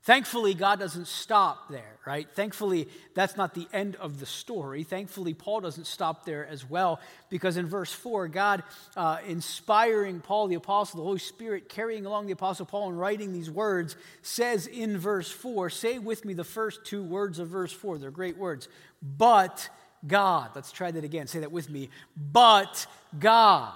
Thankfully, 0.03 0.53
God 0.53 0.79
doesn't 0.79 1.07
stop 1.07 1.69
there, 1.69 1.95
right? 2.05 2.27
Thankfully, 2.33 2.89
that's 3.15 3.37
not 3.37 3.53
the 3.53 3.67
end 3.71 3.95
of 3.95 4.19
the 4.19 4.25
story. 4.25 4.83
Thankfully, 4.83 5.33
Paul 5.33 5.61
doesn't 5.61 5.87
stop 5.87 6.25
there 6.25 6.45
as 6.45 6.69
well, 6.69 6.99
because 7.29 7.55
in 7.55 7.67
verse 7.67 7.93
4, 7.93 8.27
God 8.27 8.63
uh, 8.97 9.19
inspiring 9.25 10.19
Paul 10.19 10.47
the 10.47 10.55
Apostle, 10.55 10.97
the 10.97 11.05
Holy 11.05 11.19
Spirit 11.19 11.69
carrying 11.69 12.05
along 12.05 12.25
the 12.25 12.33
Apostle 12.33 12.65
Paul 12.65 12.89
and 12.89 12.99
writing 12.99 13.31
these 13.31 13.49
words, 13.49 13.95
says 14.21 14.67
in 14.67 14.97
verse 14.97 15.31
4, 15.31 15.69
say 15.69 15.99
with 15.99 16.25
me 16.25 16.33
the 16.33 16.43
first 16.43 16.83
two 16.83 17.01
words 17.01 17.39
of 17.39 17.47
verse 17.47 17.71
4. 17.71 17.97
They're 17.97 18.11
great 18.11 18.37
words. 18.37 18.67
But 19.01 19.69
God. 20.05 20.49
Let's 20.53 20.73
try 20.73 20.91
that 20.91 21.03
again. 21.05 21.27
Say 21.27 21.39
that 21.39 21.51
with 21.51 21.69
me. 21.69 21.89
But 22.17 22.87
God. 23.17 23.71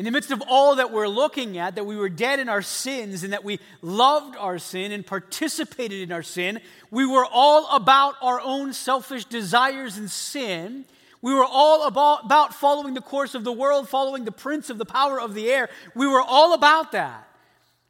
In 0.00 0.06
the 0.06 0.10
midst 0.10 0.30
of 0.30 0.42
all 0.48 0.76
that 0.76 0.92
we're 0.92 1.08
looking 1.08 1.58
at, 1.58 1.74
that 1.74 1.84
we 1.84 1.94
were 1.94 2.08
dead 2.08 2.40
in 2.40 2.48
our 2.48 2.62
sins 2.62 3.22
and 3.22 3.34
that 3.34 3.44
we 3.44 3.60
loved 3.82 4.34
our 4.34 4.58
sin 4.58 4.92
and 4.92 5.06
participated 5.06 6.00
in 6.00 6.10
our 6.10 6.22
sin, 6.22 6.60
we 6.90 7.04
were 7.04 7.26
all 7.30 7.68
about 7.70 8.14
our 8.22 8.40
own 8.40 8.72
selfish 8.72 9.26
desires 9.26 9.98
and 9.98 10.10
sin. 10.10 10.86
We 11.20 11.34
were 11.34 11.44
all 11.44 11.86
about, 11.86 12.54
following 12.54 12.94
the 12.94 13.02
course 13.02 13.34
of 13.34 13.44
the 13.44 13.52
world, 13.52 13.90
following 13.90 14.24
the 14.24 14.32
prince 14.32 14.70
of 14.70 14.78
the 14.78 14.86
power 14.86 15.20
of 15.20 15.34
the 15.34 15.50
air. 15.50 15.68
We 15.94 16.06
were 16.06 16.22
all 16.22 16.54
about 16.54 16.92
that. 16.92 17.28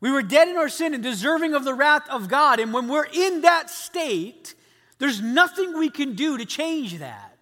We 0.00 0.10
were 0.10 0.22
dead 0.22 0.48
in 0.48 0.56
our 0.56 0.68
sin 0.68 0.94
and 0.94 1.04
deserving 1.04 1.54
of 1.54 1.62
the 1.62 1.74
wrath 1.74 2.08
of 2.10 2.26
God. 2.26 2.58
And 2.58 2.72
when 2.72 2.88
we're 2.88 3.06
in 3.06 3.42
that 3.42 3.70
state, 3.70 4.56
there's 4.98 5.20
nothing 5.22 5.78
we 5.78 5.90
can 5.90 6.16
do 6.16 6.38
to 6.38 6.44
change 6.44 6.98
that. 6.98 7.36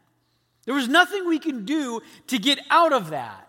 There 0.67 0.75
was 0.75 0.89
nothing 0.89 1.27
we 1.27 1.39
can 1.39 1.65
do 1.65 2.03
to 2.27 2.39
get 2.39 2.59
out 2.69 2.93
of 2.93 3.09
that 3.09 3.48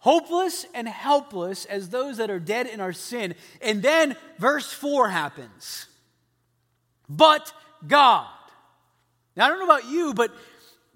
hopeless 0.00 0.66
and 0.74 0.88
helpless 0.88 1.64
as 1.66 1.90
those 1.90 2.16
that 2.16 2.30
are 2.30 2.40
dead 2.40 2.66
in 2.66 2.80
our 2.80 2.92
sin. 2.92 3.34
And 3.62 3.82
then 3.82 4.16
verse 4.38 4.72
4 4.72 5.08
happens. 5.10 5.86
But 7.08 7.52
God. 7.86 8.26
Now, 9.36 9.46
I 9.46 9.48
don't 9.48 9.58
know 9.58 9.64
about 9.64 9.88
you, 9.88 10.12
but, 10.14 10.32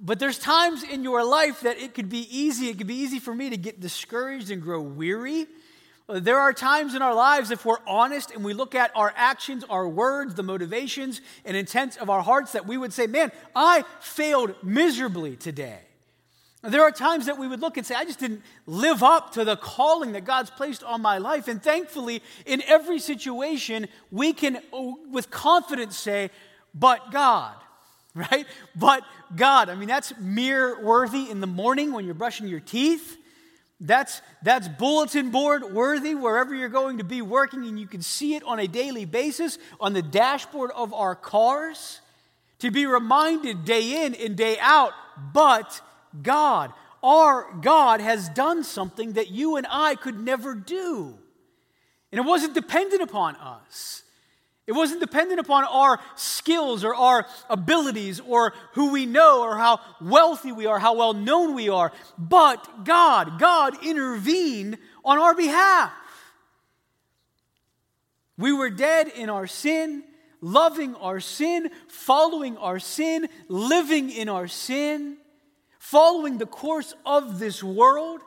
but 0.01 0.19
there's 0.19 0.39
times 0.39 0.83
in 0.83 1.03
your 1.03 1.25
life 1.25 1.61
that 1.61 1.79
it 1.79 1.95
could 1.95 2.09
be 2.09 2.27
easy. 2.37 2.69
It 2.69 2.79
could 2.79 2.87
be 2.87 2.97
easy 2.97 3.21
for 3.21 3.35
me 3.35 3.51
to 3.51 3.57
get 3.57 3.81
discouraged 3.81 4.51
and 4.51 4.61
grow 4.61 4.81
weary. 4.81 5.47
Uh, 6.09 6.21
there 6.21 6.39
are 6.39 6.53
times 6.53 6.95
in 6.95 7.03
our 7.03 7.15
lives, 7.15 7.51
if 7.51 7.65
we're 7.65 7.79
honest 7.87 8.31
and 8.31 8.45
we 8.45 8.53
look 8.53 8.75
at 8.75 8.91
our 8.95 9.13
actions, 9.17 9.65
our 9.71 9.89
words, 9.89 10.35
the 10.35 10.43
motivations 10.43 11.21
and 11.45 11.57
intents 11.57 11.97
of 11.97 12.11
our 12.11 12.23
hearts, 12.23 12.53
that 12.53 12.67
we 12.67 12.77
would 12.77 12.93
say, 12.93 13.07
Man, 13.07 13.33
I 13.55 13.85
failed 14.01 14.55
miserably 14.63 15.37
today. 15.37 15.81
There 16.67 16.83
are 16.83 16.91
times 16.91 17.27
that 17.27 17.39
we 17.39 17.47
would 17.47 17.61
look 17.61 17.77
and 17.77 17.87
say, 17.87 17.95
I 17.95 18.05
just 18.05 18.21
didn't 18.21 18.43
live 18.67 19.03
up 19.03 19.35
to 19.35 19.45
the 19.45 19.57
calling 19.57 20.13
that 20.13 20.25
God's 20.25 20.49
placed 20.49 20.83
on 20.83 21.03
my 21.03 21.19
life. 21.19 21.47
And 21.47 21.63
thankfully, 21.63 22.23
in 22.47 22.63
every 22.67 22.99
situation, 22.99 23.87
we 24.11 24.33
can, 24.33 24.57
uh, 24.73 24.93
with 25.11 25.31
confidence, 25.31 25.99
say, 25.99 26.31
but 26.75 27.13
God, 27.13 27.55
right? 28.15 28.47
But 28.75 29.05
God. 29.37 29.69
I 29.69 29.75
mean, 29.75 29.89
that's 29.89 30.15
mere 30.19 30.83
worthy 30.83 31.31
in 31.31 31.41
the 31.41 31.47
morning 31.47 31.93
when 31.93 32.07
you're 32.07 32.15
brushing 32.15 32.49
your 32.49 32.61
teeth. 32.61 33.19
That's, 33.79 34.23
that's 34.43 34.67
bulletin 34.67 35.31
board 35.31 35.75
worthy 35.75 36.15
wherever 36.15 36.55
you're 36.55 36.71
going 36.71 36.99
to 36.99 37.05
be 37.05 37.21
working, 37.21 37.65
and 37.65 37.79
you 37.79 37.87
can 37.87 38.01
see 38.01 38.37
it 38.37 38.43
on 38.45 38.59
a 38.59 38.67
daily 38.67 39.05
basis 39.05 39.59
on 39.81 39.93
the 39.93 40.01
dashboard 40.01 40.71
of 40.75 40.95
our 40.95 41.15
cars. 41.15 42.01
To 42.61 42.71
be 42.71 42.87
reminded 42.87 43.67
day 43.67 44.07
in 44.07 44.15
and 44.15 44.37
day 44.37 44.57
out, 44.59 44.93
but 45.35 45.83
God, 46.23 46.73
our 47.03 47.53
God, 47.61 48.01
has 48.01 48.29
done 48.31 48.65
something 48.65 49.15
that 49.15 49.31
you 49.31 49.57
and 49.57 49.67
I 49.69 49.95
could 49.95 50.19
never 50.19 50.55
do. 50.55 51.19
And 52.13 52.19
it 52.19 52.25
wasn't 52.25 52.55
dependent 52.55 53.03
upon 53.03 53.37
us. 53.37 54.03
It 54.67 54.73
wasn't 54.73 55.01
dependent 55.01 55.41
upon 55.41 55.65
our 55.65 56.01
skills 56.15 56.85
or 56.85 56.95
our 56.95 57.27
abilities 57.51 58.21
or 58.21 58.55
who 58.73 58.93
we 58.93 59.05
know 59.05 59.43
or 59.43 59.59
how 59.59 59.81
wealthy 60.01 60.53
we 60.53 60.65
are, 60.65 60.79
how 60.79 60.95
well 60.95 61.13
known 61.13 61.55
we 61.55 61.69
are. 61.69 61.93
But 62.17 62.85
God, 62.85 63.39
God 63.39 63.85
intervened 63.85 64.79
on 65.05 65.19
our 65.19 65.35
behalf. 65.35 65.93
We 68.39 68.53
were 68.53 68.71
dead 68.71 69.09
in 69.09 69.29
our 69.29 69.47
sin, 69.47 70.03
loving 70.41 70.95
our 70.97 71.21
sin, 71.21 71.71
following 71.89 72.57
our 72.57 72.79
sin, 72.79 73.29
living 73.49 74.11
in 74.11 74.31
our 74.31 74.49
sin, 74.49 75.19
following 75.85 76.39
the 76.39 76.47
course 76.47 76.95
of 77.05 77.39
this 77.39 77.63
world 77.63 78.21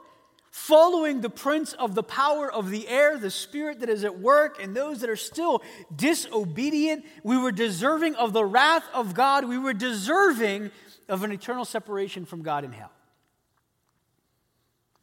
following 0.57 1.21
the 1.21 1.29
prince 1.29 1.73
of 1.73 1.93
the 1.93 2.01
power 2.01 2.51
of 2.51 2.71
the 2.71 2.87
air, 2.87 3.19
the 3.19 3.29
spirit 3.29 3.79
that 3.81 3.89
is 3.89 4.03
at 4.03 4.19
work, 4.19 4.61
and 4.61 4.75
those 4.75 5.01
that 5.01 5.09
are 5.09 5.15
still 5.15 5.61
disobedient. 5.95 7.05
We 7.23 7.37
were 7.37 7.51
deserving 7.51 8.15
of 8.15 8.33
the 8.33 8.43
wrath 8.43 8.83
of 8.91 9.13
God. 9.13 9.45
We 9.45 9.59
were 9.59 9.73
deserving 9.73 10.71
of 11.07 11.21
an 11.23 11.31
eternal 11.31 11.63
separation 11.63 12.25
from 12.25 12.41
God 12.41 12.63
in 12.63 12.71
hell. 12.71 12.91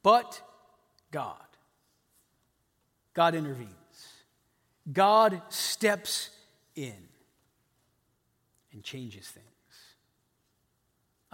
But 0.02 0.42
God, 1.12 1.36
God 3.14 3.36
intervenes. 3.36 3.70
God 4.92 5.40
steps 5.50 6.30
in 6.74 6.96
and 8.72 8.82
changes 8.82 9.28
things. 9.28 9.53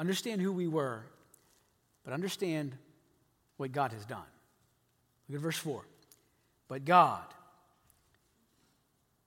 Understand 0.01 0.41
who 0.41 0.51
we 0.51 0.67
were, 0.67 1.05
but 2.05 2.15
understand 2.15 2.75
what 3.59 3.71
God 3.71 3.93
has 3.93 4.07
done. 4.07 4.23
Look 5.29 5.37
at 5.37 5.43
verse 5.43 5.59
4. 5.59 5.85
But 6.69 6.87
God, 6.87 7.23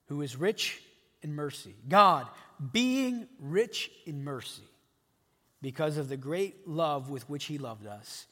who 0.08 0.24
is 0.24 0.36
rich 0.36 0.82
in 1.22 1.36
mercy, 1.36 1.76
God 1.88 2.28
being 2.72 3.28
rich 3.40 3.92
in 4.08 4.24
mercy, 4.24 4.64
because 5.62 5.98
of 5.98 6.10
the 6.10 6.18
great 6.18 6.68
love 6.68 7.08
with 7.08 7.30
which 7.30 7.46
He 7.46 7.60
loved 7.60 7.86
us, 7.86 8.26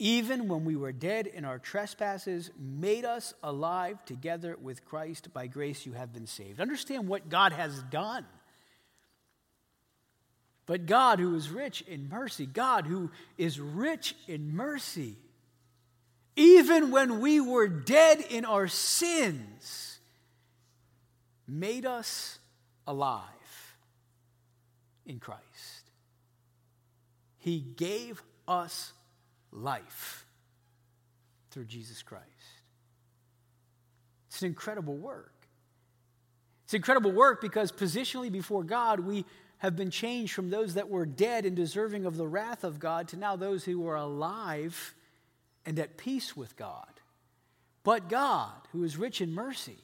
even 0.00 0.48
when 0.48 0.64
we 0.64 0.74
were 0.74 0.90
dead 0.90 1.28
in 1.28 1.44
our 1.44 1.60
trespasses, 1.60 2.50
made 2.58 3.04
us 3.04 3.34
alive 3.40 4.04
together 4.04 4.56
with 4.60 4.84
Christ. 4.84 5.32
By 5.32 5.46
grace 5.46 5.86
you 5.86 5.92
have 5.92 6.12
been 6.12 6.26
saved. 6.26 6.60
Understand 6.60 7.06
what 7.06 7.28
God 7.28 7.52
has 7.52 7.80
done. 7.84 8.26
But 10.66 10.86
God, 10.86 11.18
who 11.18 11.34
is 11.34 11.50
rich 11.50 11.82
in 11.82 12.08
mercy, 12.08 12.46
God, 12.46 12.86
who 12.86 13.10
is 13.36 13.60
rich 13.60 14.14
in 14.26 14.54
mercy, 14.56 15.16
even 16.36 16.90
when 16.90 17.20
we 17.20 17.40
were 17.40 17.68
dead 17.68 18.20
in 18.30 18.44
our 18.44 18.66
sins, 18.66 19.98
made 21.46 21.84
us 21.84 22.38
alive 22.86 23.22
in 25.06 25.20
Christ. 25.20 25.42
He 27.38 27.60
gave 27.60 28.22
us 28.48 28.92
life 29.52 30.24
through 31.50 31.66
Jesus 31.66 32.02
Christ. 32.02 32.24
It's 34.28 34.40
an 34.42 34.48
incredible 34.48 34.96
work. 34.96 35.30
It's 36.64 36.74
incredible 36.74 37.12
work 37.12 37.42
because 37.42 37.70
positionally 37.70 38.32
before 38.32 38.64
God, 38.64 39.00
we 39.00 39.26
have 39.58 39.76
been 39.76 39.90
changed 39.90 40.34
from 40.34 40.50
those 40.50 40.74
that 40.74 40.90
were 40.90 41.06
dead 41.06 41.46
and 41.46 41.56
deserving 41.56 42.04
of 42.04 42.16
the 42.16 42.26
wrath 42.26 42.64
of 42.64 42.78
God 42.78 43.08
to 43.08 43.16
now 43.16 43.36
those 43.36 43.64
who 43.64 43.86
are 43.88 43.96
alive 43.96 44.94
and 45.64 45.78
at 45.78 45.96
peace 45.96 46.36
with 46.36 46.56
God. 46.56 46.88
But 47.82 48.08
God, 48.08 48.52
who 48.72 48.84
is 48.84 48.96
rich 48.96 49.20
in 49.20 49.32
mercy, 49.32 49.78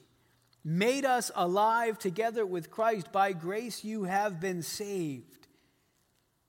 made 0.63 1.05
us 1.05 1.31
alive 1.35 1.97
together 1.97 2.45
with 2.45 2.71
Christ. 2.71 3.11
By 3.11 3.33
grace 3.33 3.83
you 3.83 4.03
have 4.03 4.39
been 4.39 4.61
saved. 4.61 5.47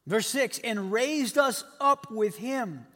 Verse 0.07 0.27
6 0.29 0.59
and 0.65 0.93
raised 0.93 1.39
us 1.39 1.65
up 1.81 2.11
with 2.11 2.37
him 2.39 2.87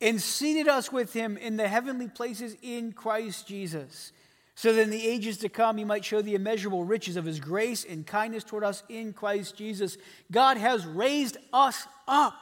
and 0.00 0.20
seated 0.20 0.68
us 0.68 0.92
with 0.92 1.12
him 1.12 1.36
in 1.36 1.56
the 1.56 1.68
heavenly 1.68 2.08
places 2.08 2.56
in 2.62 2.92
Christ 2.92 3.46
Jesus. 3.46 4.12
So 4.58 4.72
that 4.72 4.82
in 4.82 4.90
the 4.90 5.06
ages 5.06 5.38
to 5.38 5.48
come, 5.48 5.76
he 5.76 5.84
might 5.84 6.04
show 6.04 6.20
the 6.20 6.34
immeasurable 6.34 6.82
riches 6.82 7.14
of 7.14 7.24
his 7.24 7.38
grace 7.38 7.84
and 7.84 8.04
kindness 8.04 8.42
toward 8.42 8.64
us 8.64 8.82
in 8.88 9.12
Christ 9.12 9.54
Jesus. 9.54 9.96
God 10.32 10.56
has 10.56 10.84
raised 10.84 11.36
us 11.52 11.86
up. 12.08 12.34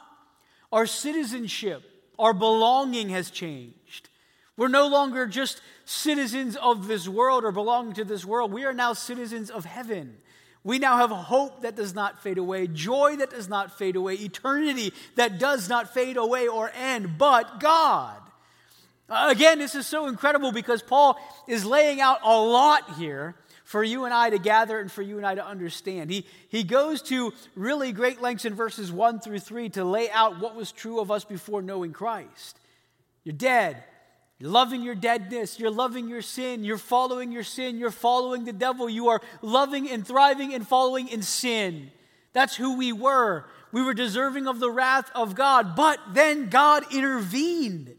Our 0.71 0.87
citizenship 0.87 1.83
our 2.19 2.33
belonging 2.33 3.09
has 3.09 3.29
changed. 3.29 4.09
We're 4.55 4.69
no 4.69 4.87
longer 4.87 5.27
just 5.27 5.61
citizens 5.85 6.55
of 6.55 6.87
this 6.87 7.07
world 7.07 7.43
or 7.43 7.51
belonging 7.51 7.93
to 7.93 8.03
this 8.03 8.25
world. 8.25 8.51
We 8.51 8.65
are 8.65 8.73
now 8.73 8.93
citizens 8.93 9.51
of 9.51 9.65
heaven. 9.65 10.17
We 10.63 10.79
now 10.79 10.97
have 10.97 11.11
hope 11.11 11.61
that 11.61 11.75
does 11.75 11.93
not 11.93 12.23
fade 12.23 12.39
away, 12.39 12.65
joy 12.65 13.17
that 13.17 13.29
does 13.29 13.47
not 13.47 13.77
fade 13.77 13.95
away, 13.95 14.15
eternity 14.15 14.93
that 15.15 15.37
does 15.37 15.69
not 15.69 15.93
fade 15.93 16.17
away 16.17 16.47
or 16.47 16.71
end, 16.75 17.19
but 17.19 17.59
God. 17.59 18.17
Again, 19.09 19.59
this 19.59 19.75
is 19.75 19.87
so 19.87 20.07
incredible 20.07 20.51
because 20.51 20.81
Paul 20.81 21.17
is 21.47 21.63
laying 21.63 22.01
out 22.01 22.19
a 22.23 22.37
lot 22.37 22.95
here 22.97 23.35
for 23.63 23.83
you 23.83 24.05
and 24.05 24.13
I 24.13 24.29
to 24.29 24.39
gather 24.39 24.79
and 24.79 24.91
for 24.91 25.01
you 25.01 25.17
and 25.17 25.25
I 25.25 25.35
to 25.35 25.45
understand. 25.45 26.09
He, 26.09 26.25
he 26.49 26.63
goes 26.63 27.01
to 27.03 27.33
really 27.55 27.91
great 27.91 28.21
lengths 28.21 28.45
in 28.45 28.53
verses 28.53 28.91
1 28.91 29.19
through 29.21 29.39
3 29.39 29.69
to 29.71 29.85
lay 29.85 30.09
out 30.09 30.39
what 30.39 30.55
was 30.55 30.71
true 30.71 30.99
of 30.99 31.11
us 31.11 31.23
before 31.25 31.61
knowing 31.61 31.93
Christ. 31.93 32.59
You're 33.23 33.35
dead. 33.35 33.83
You're 34.39 34.51
loving 34.51 34.83
your 34.83 34.95
deadness. 34.95 35.59
You're 35.59 35.71
loving 35.71 36.07
your 36.07 36.21
sin. 36.21 36.63
You're 36.63 36.77
following 36.77 37.31
your 37.31 37.43
sin. 37.43 37.77
You're 37.77 37.91
following 37.91 38.45
the 38.45 38.53
devil. 38.53 38.89
You 38.89 39.09
are 39.09 39.21
loving 39.41 39.89
and 39.89 40.05
thriving 40.05 40.53
and 40.53 40.67
following 40.67 41.07
in 41.07 41.21
sin. 41.21 41.91
That's 42.33 42.55
who 42.55 42.77
we 42.77 42.93
were. 42.93 43.45
We 43.71 43.81
were 43.81 43.93
deserving 43.93 44.47
of 44.47 44.59
the 44.59 44.71
wrath 44.71 45.09
of 45.15 45.35
God. 45.35 45.75
But 45.75 45.99
then 46.13 46.49
God 46.49 46.85
intervened. 46.93 47.95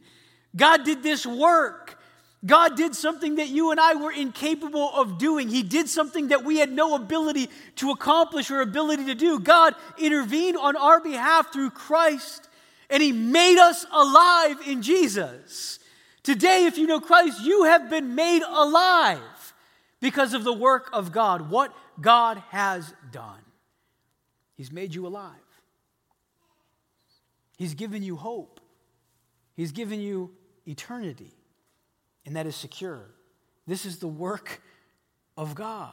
God 0.58 0.84
did 0.84 1.02
this 1.02 1.24
work. 1.24 1.98
God 2.44 2.76
did 2.76 2.94
something 2.94 3.36
that 3.36 3.48
you 3.48 3.72
and 3.72 3.80
I 3.80 3.94
were 3.94 4.12
incapable 4.12 4.92
of 4.94 5.18
doing. 5.18 5.48
He 5.48 5.62
did 5.62 5.88
something 5.88 6.28
that 6.28 6.44
we 6.44 6.58
had 6.58 6.70
no 6.70 6.94
ability 6.94 7.48
to 7.76 7.90
accomplish 7.90 8.50
or 8.50 8.60
ability 8.60 9.06
to 9.06 9.14
do. 9.14 9.40
God 9.40 9.74
intervened 9.98 10.56
on 10.56 10.76
our 10.76 11.00
behalf 11.00 11.52
through 11.52 11.70
Christ, 11.70 12.48
and 12.90 13.02
He 13.02 13.10
made 13.10 13.58
us 13.58 13.86
alive 13.92 14.58
in 14.66 14.82
Jesus. 14.82 15.80
Today, 16.22 16.66
if 16.66 16.78
you 16.78 16.86
know 16.86 17.00
Christ, 17.00 17.42
you 17.42 17.64
have 17.64 17.90
been 17.90 18.14
made 18.14 18.42
alive 18.42 19.54
because 20.00 20.32
of 20.32 20.44
the 20.44 20.52
work 20.52 20.90
of 20.92 21.10
God, 21.10 21.50
what 21.50 21.74
God 22.00 22.40
has 22.50 22.92
done. 23.10 23.40
He's 24.56 24.70
made 24.70 24.94
you 24.94 25.08
alive, 25.08 25.34
He's 27.56 27.74
given 27.74 28.04
you 28.04 28.14
hope, 28.14 28.60
He's 29.56 29.72
given 29.72 30.00
you 30.00 30.30
eternity 30.68 31.32
and 32.28 32.36
that 32.36 32.46
is 32.46 32.54
secure. 32.54 33.06
This 33.66 33.86
is 33.86 33.98
the 33.98 34.06
work 34.06 34.60
of 35.36 35.54
God. 35.54 35.92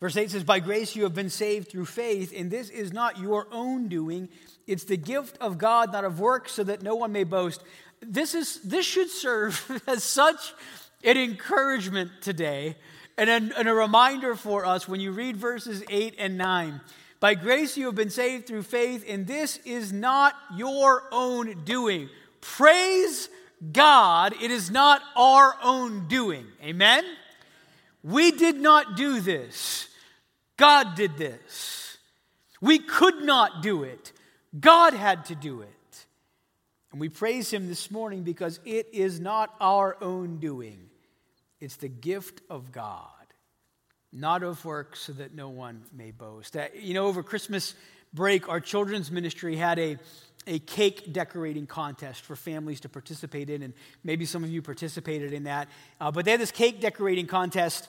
Verse 0.00 0.16
8 0.16 0.30
says, 0.30 0.44
By 0.44 0.60
grace 0.60 0.94
you 0.94 1.04
have 1.04 1.14
been 1.14 1.30
saved 1.30 1.70
through 1.70 1.86
faith, 1.86 2.32
and 2.36 2.50
this 2.50 2.68
is 2.68 2.92
not 2.92 3.18
your 3.18 3.46
own 3.50 3.88
doing. 3.88 4.28
It's 4.66 4.84
the 4.84 4.98
gift 4.98 5.38
of 5.40 5.56
God, 5.56 5.92
not 5.92 6.04
of 6.04 6.20
works, 6.20 6.52
so 6.52 6.64
that 6.64 6.82
no 6.82 6.94
one 6.94 7.12
may 7.12 7.24
boast. 7.24 7.62
This, 8.02 8.34
is, 8.34 8.60
this 8.60 8.84
should 8.84 9.08
serve 9.08 9.82
as 9.86 10.04
such 10.04 10.52
an 11.02 11.16
encouragement 11.16 12.10
today 12.20 12.76
and 13.16 13.30
a, 13.30 13.58
and 13.58 13.68
a 13.68 13.74
reminder 13.74 14.34
for 14.34 14.66
us 14.66 14.86
when 14.86 15.00
you 15.00 15.12
read 15.12 15.38
verses 15.38 15.82
8 15.88 16.16
and 16.18 16.36
9. 16.36 16.82
By 17.18 17.34
grace 17.34 17.78
you 17.78 17.86
have 17.86 17.94
been 17.94 18.10
saved 18.10 18.46
through 18.46 18.64
faith, 18.64 19.06
and 19.08 19.26
this 19.26 19.58
is 19.64 19.90
not 19.90 20.34
your 20.54 21.04
own 21.10 21.64
doing. 21.64 22.10
Praise 22.42 23.30
God, 23.72 24.34
it 24.40 24.50
is 24.50 24.70
not 24.70 25.02
our 25.16 25.56
own 25.62 26.08
doing. 26.08 26.46
Amen? 26.62 27.04
We 28.02 28.30
did 28.30 28.56
not 28.56 28.96
do 28.96 29.20
this. 29.20 29.88
God 30.56 30.94
did 30.94 31.16
this. 31.16 31.98
We 32.60 32.78
could 32.78 33.22
not 33.22 33.62
do 33.62 33.82
it. 33.82 34.12
God 34.58 34.94
had 34.94 35.26
to 35.26 35.34
do 35.34 35.62
it. 35.62 35.70
And 36.92 37.00
we 37.00 37.08
praise 37.08 37.50
Him 37.50 37.68
this 37.68 37.90
morning 37.90 38.22
because 38.22 38.60
it 38.64 38.88
is 38.92 39.20
not 39.20 39.54
our 39.60 40.02
own 40.02 40.38
doing, 40.38 40.88
it's 41.60 41.76
the 41.76 41.88
gift 41.88 42.40
of 42.48 42.72
God, 42.72 43.10
not 44.12 44.42
of 44.42 44.64
works, 44.64 45.00
so 45.00 45.12
that 45.14 45.34
no 45.34 45.48
one 45.48 45.82
may 45.92 46.10
boast. 46.10 46.56
Uh, 46.56 46.68
you 46.74 46.94
know, 46.94 47.06
over 47.06 47.22
Christmas 47.22 47.74
break, 48.14 48.48
our 48.48 48.60
children's 48.60 49.10
ministry 49.10 49.56
had 49.56 49.78
a 49.78 49.98
a 50.46 50.58
cake 50.60 51.12
decorating 51.12 51.66
contest 51.66 52.22
for 52.22 52.36
families 52.36 52.80
to 52.80 52.88
participate 52.88 53.50
in, 53.50 53.62
and 53.62 53.74
maybe 54.04 54.24
some 54.24 54.44
of 54.44 54.50
you 54.50 54.62
participated 54.62 55.32
in 55.32 55.44
that. 55.44 55.68
Uh, 56.00 56.10
but 56.10 56.24
they 56.24 56.30
had 56.30 56.40
this 56.40 56.52
cake 56.52 56.80
decorating 56.80 57.26
contest 57.26 57.88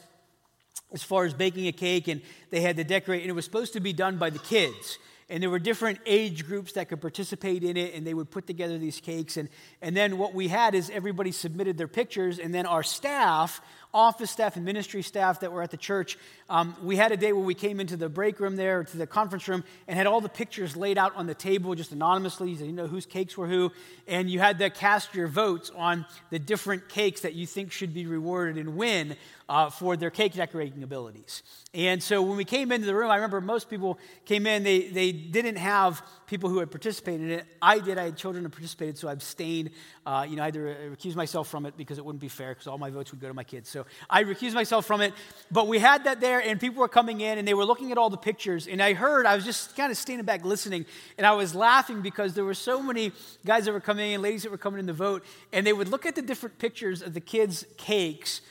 as 0.91 1.03
far 1.03 1.25
as 1.25 1.33
baking 1.33 1.67
a 1.67 1.71
cake, 1.71 2.07
and 2.07 2.21
they 2.49 2.61
had 2.61 2.77
to 2.77 2.83
decorate, 2.83 3.21
and 3.21 3.29
it 3.29 3.33
was 3.33 3.45
supposed 3.45 3.73
to 3.73 3.79
be 3.79 3.93
done 3.93 4.17
by 4.17 4.29
the 4.29 4.39
kids 4.39 4.97
and 5.29 5.43
there 5.43 5.49
were 5.49 5.59
different 5.59 5.99
age 6.05 6.47
groups 6.47 6.73
that 6.73 6.87
could 6.87 7.01
participate 7.01 7.63
in 7.63 7.75
it 7.75 7.93
and 7.93 8.07
they 8.07 8.13
would 8.13 8.31
put 8.31 8.47
together 8.47 8.77
these 8.77 8.99
cakes 8.99 9.37
and, 9.37 9.49
and 9.81 9.95
then 9.95 10.17
what 10.17 10.33
we 10.33 10.47
had 10.47 10.73
is 10.73 10.89
everybody 10.89 11.31
submitted 11.31 11.77
their 11.77 11.87
pictures 11.87 12.39
and 12.39 12.53
then 12.53 12.65
our 12.65 12.83
staff 12.83 13.61
office 13.97 14.29
staff 14.29 14.55
and 14.55 14.63
ministry 14.63 15.01
staff 15.01 15.39
that 15.39 15.51
were 15.51 15.63
at 15.63 15.71
the 15.71 15.77
church, 15.77 16.19
um, 16.49 16.75
we 16.83 16.95
had 16.95 17.11
a 17.11 17.17
day 17.17 17.33
where 17.33 17.43
we 17.43 17.55
came 17.55 17.79
into 17.79 17.97
the 17.97 18.07
break 18.07 18.39
room 18.39 18.55
there, 18.55 18.83
to 18.83 18.97
the 18.97 19.07
conference 19.07 19.47
room, 19.47 19.63
and 19.87 19.97
had 19.97 20.05
all 20.05 20.21
the 20.21 20.29
pictures 20.29 20.77
laid 20.77 20.99
out 20.99 21.15
on 21.15 21.25
the 21.25 21.33
table 21.33 21.73
just 21.73 21.91
anonymously. 21.91 22.55
So 22.55 22.63
you 22.63 22.71
know 22.71 22.85
whose 22.85 23.07
cakes 23.07 23.35
were 23.35 23.47
who. 23.47 23.71
And 24.07 24.29
you 24.29 24.39
had 24.39 24.59
to 24.59 24.69
cast 24.69 25.15
your 25.15 25.27
votes 25.27 25.71
on 25.75 26.05
the 26.29 26.37
different 26.37 26.89
cakes 26.89 27.21
that 27.21 27.33
you 27.33 27.47
think 27.47 27.71
should 27.71 27.93
be 27.93 28.05
rewarded 28.05 28.57
and 28.57 28.77
win 28.77 29.17
uh, 29.49 29.69
for 29.69 29.95
their 29.95 30.09
cake 30.09 30.33
decorating 30.33 30.83
abilities. 30.83 31.41
And 31.73 32.01
so 32.03 32.21
when 32.21 32.37
we 32.37 32.45
came 32.45 32.71
into 32.71 32.85
the 32.85 32.95
room, 32.95 33.09
I 33.09 33.15
remember 33.15 33.39
most 33.41 33.69
people 33.69 33.97
came 34.25 34.45
in, 34.45 34.63
they, 34.63 34.89
they 34.89 35.11
didn't 35.11 35.57
have 35.57 36.01
people 36.27 36.49
who 36.49 36.59
had 36.59 36.69
participated 36.69 37.21
in 37.21 37.31
it. 37.39 37.45
I 37.61 37.79
did. 37.79 37.97
I 37.97 38.05
had 38.05 38.17
children 38.17 38.43
who 38.43 38.49
participated, 38.49 38.97
so 38.97 39.07
I 39.07 39.13
abstained. 39.13 39.71
Uh, 40.05 40.25
you 40.27 40.35
know, 40.35 40.43
I 40.43 40.45
had 40.45 40.53
to 40.55 40.59
recuse 40.59 41.15
myself 41.15 41.47
from 41.47 41.65
it 41.65 41.77
because 41.77 41.97
it 41.97 42.05
wouldn't 42.05 42.21
be 42.21 42.27
fair 42.27 42.49
because 42.49 42.67
all 42.67 42.77
my 42.77 42.89
votes 42.89 43.11
would 43.11 43.21
go 43.21 43.27
to 43.27 43.33
my 43.33 43.43
kids. 43.43 43.69
So 43.69 43.85
I 44.09 44.23
recused 44.23 44.53
myself 44.53 44.85
from 44.85 45.01
it. 45.01 45.13
But 45.51 45.67
we 45.67 45.79
had 45.79 46.03
that 46.05 46.19
there, 46.19 46.39
and 46.39 46.59
people 46.59 46.81
were 46.81 46.87
coming 46.87 47.21
in, 47.21 47.37
and 47.37 47.47
they 47.47 47.53
were 47.53 47.65
looking 47.65 47.91
at 47.91 47.97
all 47.97 48.09
the 48.09 48.17
pictures. 48.17 48.67
And 48.67 48.81
I 48.81 48.93
heard, 48.93 49.25
I 49.25 49.35
was 49.35 49.45
just 49.45 49.75
kind 49.75 49.91
of 49.91 49.97
standing 49.97 50.25
back 50.25 50.43
listening, 50.43 50.85
and 51.17 51.25
I 51.25 51.33
was 51.33 51.55
laughing 51.55 52.01
because 52.01 52.33
there 52.33 52.45
were 52.45 52.53
so 52.53 52.81
many 52.81 53.11
guys 53.45 53.65
that 53.65 53.71
were 53.71 53.79
coming 53.79 54.11
in, 54.11 54.21
ladies 54.21 54.43
that 54.43 54.51
were 54.51 54.57
coming 54.57 54.79
in 54.79 54.87
to 54.87 54.93
vote, 54.93 55.25
and 55.53 55.65
they 55.65 55.73
would 55.73 55.87
look 55.87 56.05
at 56.05 56.15
the 56.15 56.21
different 56.21 56.59
pictures 56.59 57.01
of 57.01 57.13
the 57.13 57.21
kids' 57.21 57.65
cakes, 57.77 58.41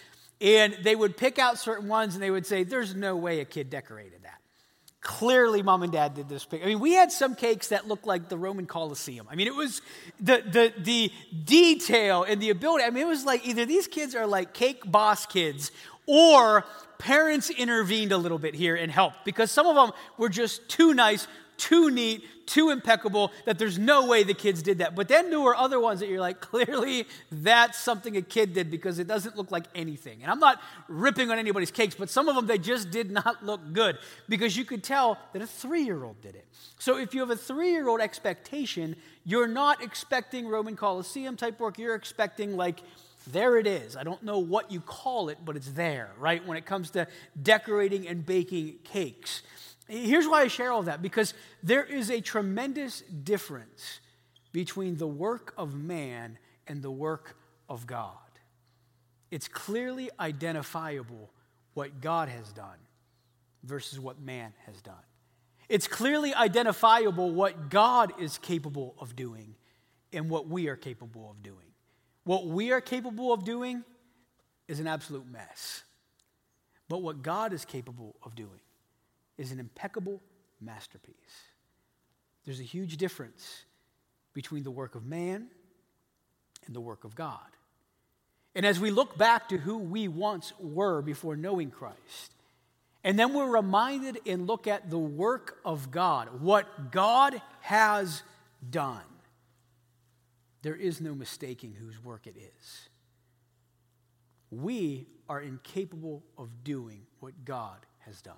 and 0.40 0.76
they 0.82 0.96
would 0.96 1.16
pick 1.16 1.38
out 1.38 1.58
certain 1.58 1.88
ones, 1.88 2.14
and 2.14 2.22
they 2.22 2.30
would 2.30 2.46
say, 2.46 2.62
There's 2.62 2.94
no 2.94 3.16
way 3.16 3.40
a 3.40 3.44
kid 3.44 3.70
decorated. 3.70 4.25
Clearly, 5.06 5.62
mom 5.62 5.84
and 5.84 5.92
dad 5.92 6.14
did 6.14 6.28
this. 6.28 6.44
I 6.52 6.66
mean, 6.66 6.80
we 6.80 6.92
had 6.92 7.12
some 7.12 7.36
cakes 7.36 7.68
that 7.68 7.86
looked 7.86 8.08
like 8.08 8.28
the 8.28 8.36
Roman 8.36 8.66
Colosseum. 8.66 9.28
I 9.30 9.36
mean, 9.36 9.46
it 9.46 9.54
was 9.54 9.80
the, 10.18 10.42
the, 10.44 10.72
the 10.78 11.12
detail 11.44 12.24
and 12.24 12.42
the 12.42 12.50
ability. 12.50 12.82
I 12.82 12.90
mean, 12.90 13.04
it 13.04 13.06
was 13.06 13.24
like 13.24 13.46
either 13.46 13.64
these 13.64 13.86
kids 13.86 14.16
are 14.16 14.26
like 14.26 14.52
cake 14.52 14.82
boss 14.84 15.24
kids 15.24 15.70
or 16.06 16.64
parents 16.98 17.50
intervened 17.50 18.10
a 18.10 18.16
little 18.18 18.40
bit 18.40 18.56
here 18.56 18.74
and 18.74 18.90
helped 18.90 19.24
because 19.24 19.52
some 19.52 19.68
of 19.68 19.76
them 19.76 19.92
were 20.18 20.28
just 20.28 20.68
too 20.68 20.92
nice, 20.92 21.28
too 21.56 21.90
neat, 21.90 22.24
too 22.46 22.70
impeccable 22.70 23.32
that 23.44 23.58
there's 23.58 23.78
no 23.78 24.06
way 24.06 24.22
the 24.22 24.34
kids 24.34 24.62
did 24.62 24.78
that. 24.78 24.94
But 24.94 25.08
then 25.08 25.30
there 25.30 25.40
were 25.40 25.56
other 25.56 25.80
ones 25.80 26.00
that 26.00 26.08
you're 26.08 26.20
like, 26.20 26.40
clearly 26.40 27.06
that's 27.30 27.78
something 27.78 28.16
a 28.16 28.22
kid 28.22 28.54
did 28.54 28.70
because 28.70 28.98
it 28.98 29.06
doesn't 29.06 29.36
look 29.36 29.50
like 29.50 29.64
anything. 29.74 30.22
And 30.22 30.30
I'm 30.30 30.38
not 30.38 30.60
ripping 30.88 31.30
on 31.30 31.38
anybody's 31.38 31.70
cakes, 31.70 31.94
but 31.94 32.08
some 32.08 32.28
of 32.28 32.36
them 32.36 32.46
they 32.46 32.58
just 32.58 32.90
did 32.90 33.10
not 33.10 33.42
look 33.44 33.72
good 33.72 33.98
because 34.28 34.56
you 34.56 34.64
could 34.64 34.82
tell 34.82 35.18
that 35.32 35.42
a 35.42 35.46
three 35.46 35.82
year 35.82 36.02
old 36.04 36.20
did 36.22 36.34
it. 36.34 36.46
So 36.78 36.98
if 36.98 37.14
you 37.14 37.20
have 37.20 37.30
a 37.30 37.36
three 37.36 37.72
year 37.72 37.88
old 37.88 38.00
expectation, 38.00 38.96
you're 39.24 39.48
not 39.48 39.82
expecting 39.82 40.46
Roman 40.46 40.76
Colosseum 40.76 41.36
type 41.36 41.58
work. 41.58 41.78
You're 41.78 41.94
expecting 41.94 42.56
like, 42.56 42.80
there 43.26 43.58
it 43.58 43.66
is. 43.66 43.96
I 43.96 44.04
don't 44.04 44.22
know 44.22 44.38
what 44.38 44.70
you 44.70 44.80
call 44.80 45.30
it, 45.30 45.38
but 45.44 45.56
it's 45.56 45.72
there, 45.72 46.10
right? 46.18 46.46
When 46.46 46.56
it 46.56 46.64
comes 46.64 46.90
to 46.90 47.08
decorating 47.42 48.06
and 48.06 48.24
baking 48.24 48.76
cakes. 48.84 49.42
Here's 49.88 50.26
why 50.26 50.42
I 50.42 50.48
share 50.48 50.72
all 50.72 50.82
that 50.84 51.00
because 51.00 51.34
there 51.62 51.84
is 51.84 52.10
a 52.10 52.20
tremendous 52.20 53.02
difference 53.02 54.00
between 54.52 54.96
the 54.96 55.06
work 55.06 55.54
of 55.56 55.74
man 55.74 56.38
and 56.66 56.82
the 56.82 56.90
work 56.90 57.36
of 57.68 57.86
God. 57.86 58.16
It's 59.30 59.48
clearly 59.48 60.10
identifiable 60.18 61.30
what 61.74 62.00
God 62.00 62.28
has 62.28 62.52
done 62.52 62.78
versus 63.62 64.00
what 64.00 64.20
man 64.20 64.52
has 64.66 64.80
done. 64.80 64.94
It's 65.68 65.88
clearly 65.88 66.32
identifiable 66.34 67.30
what 67.30 67.70
God 67.70 68.12
is 68.20 68.38
capable 68.38 68.94
of 68.98 69.16
doing 69.16 69.56
and 70.12 70.30
what 70.30 70.48
we 70.48 70.68
are 70.68 70.76
capable 70.76 71.30
of 71.30 71.42
doing. 71.42 71.58
What 72.24 72.46
we 72.46 72.72
are 72.72 72.80
capable 72.80 73.32
of 73.32 73.44
doing 73.44 73.84
is 74.68 74.80
an 74.80 74.86
absolute 74.86 75.26
mess. 75.30 75.82
But 76.88 77.02
what 77.02 77.22
God 77.22 77.52
is 77.52 77.64
capable 77.64 78.16
of 78.22 78.34
doing 78.34 78.60
is 79.38 79.52
an 79.52 79.60
impeccable 79.60 80.20
masterpiece. 80.60 81.14
There's 82.44 82.60
a 82.60 82.64
huge 82.64 82.96
difference 82.96 83.64
between 84.34 84.62
the 84.62 84.70
work 84.70 84.94
of 84.94 85.04
man 85.04 85.48
and 86.66 86.74
the 86.74 86.80
work 86.80 87.04
of 87.04 87.14
God. 87.14 87.40
And 88.54 88.64
as 88.64 88.80
we 88.80 88.90
look 88.90 89.18
back 89.18 89.48
to 89.50 89.58
who 89.58 89.78
we 89.78 90.08
once 90.08 90.52
were 90.58 91.02
before 91.02 91.36
knowing 91.36 91.70
Christ, 91.70 92.32
and 93.04 93.18
then 93.18 93.34
we're 93.34 93.50
reminded 93.50 94.18
and 94.26 94.46
look 94.46 94.66
at 94.66 94.90
the 94.90 94.98
work 94.98 95.58
of 95.64 95.90
God, 95.90 96.40
what 96.40 96.90
God 96.90 97.40
has 97.60 98.22
done, 98.68 99.02
there 100.62 100.74
is 100.74 101.00
no 101.00 101.14
mistaking 101.14 101.74
whose 101.74 102.02
work 102.02 102.26
it 102.26 102.36
is. 102.36 102.88
We 104.50 105.06
are 105.28 105.40
incapable 105.40 106.24
of 106.38 106.64
doing 106.64 107.02
what 107.20 107.44
God 107.44 107.84
has 108.00 108.22
done. 108.22 108.34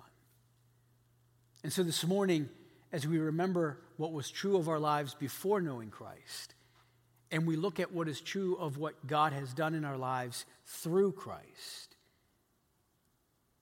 And 1.63 1.73
so 1.73 1.83
this 1.83 2.05
morning, 2.05 2.49
as 2.91 3.07
we 3.07 3.19
remember 3.19 3.79
what 3.97 4.13
was 4.13 4.31
true 4.31 4.57
of 4.57 4.69
our 4.69 4.79
lives 4.79 5.13
before 5.13 5.61
knowing 5.61 5.89
Christ, 5.89 6.55
and 7.31 7.45
we 7.45 7.55
look 7.55 7.79
at 7.79 7.91
what 7.91 8.07
is 8.07 8.21
true 8.21 8.55
of 8.55 8.77
what 8.77 9.05
God 9.05 9.33
has 9.33 9.53
done 9.53 9.75
in 9.75 9.85
our 9.85 9.97
lives 9.97 10.45
through 10.65 11.11
Christ, 11.11 11.95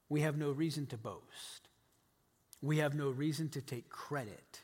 we 0.09 0.21
have 0.21 0.37
no 0.37 0.51
reason 0.51 0.85
to 0.87 0.97
boast. 0.97 1.67
We 2.61 2.77
have 2.77 2.95
no 2.95 3.09
reason 3.09 3.49
to 3.49 3.61
take 3.61 3.89
credit. 3.89 4.61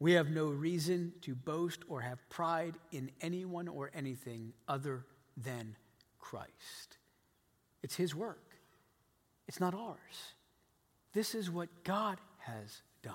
We 0.00 0.12
have 0.12 0.30
no 0.30 0.48
reason 0.48 1.14
to 1.22 1.34
boast 1.34 1.80
or 1.88 2.02
have 2.02 2.28
pride 2.28 2.74
in 2.92 3.10
anyone 3.20 3.66
or 3.66 3.90
anything 3.94 4.52
other 4.68 5.04
than 5.36 5.76
Christ. 6.18 6.98
It's 7.82 7.96
His 7.96 8.14
work, 8.14 8.56
it's 9.46 9.60
not 9.60 9.74
ours. 9.74 10.34
This 11.14 11.34
is 11.34 11.50
what 11.50 11.84
God 11.84 12.18
has 12.56 12.82
done. 13.02 13.14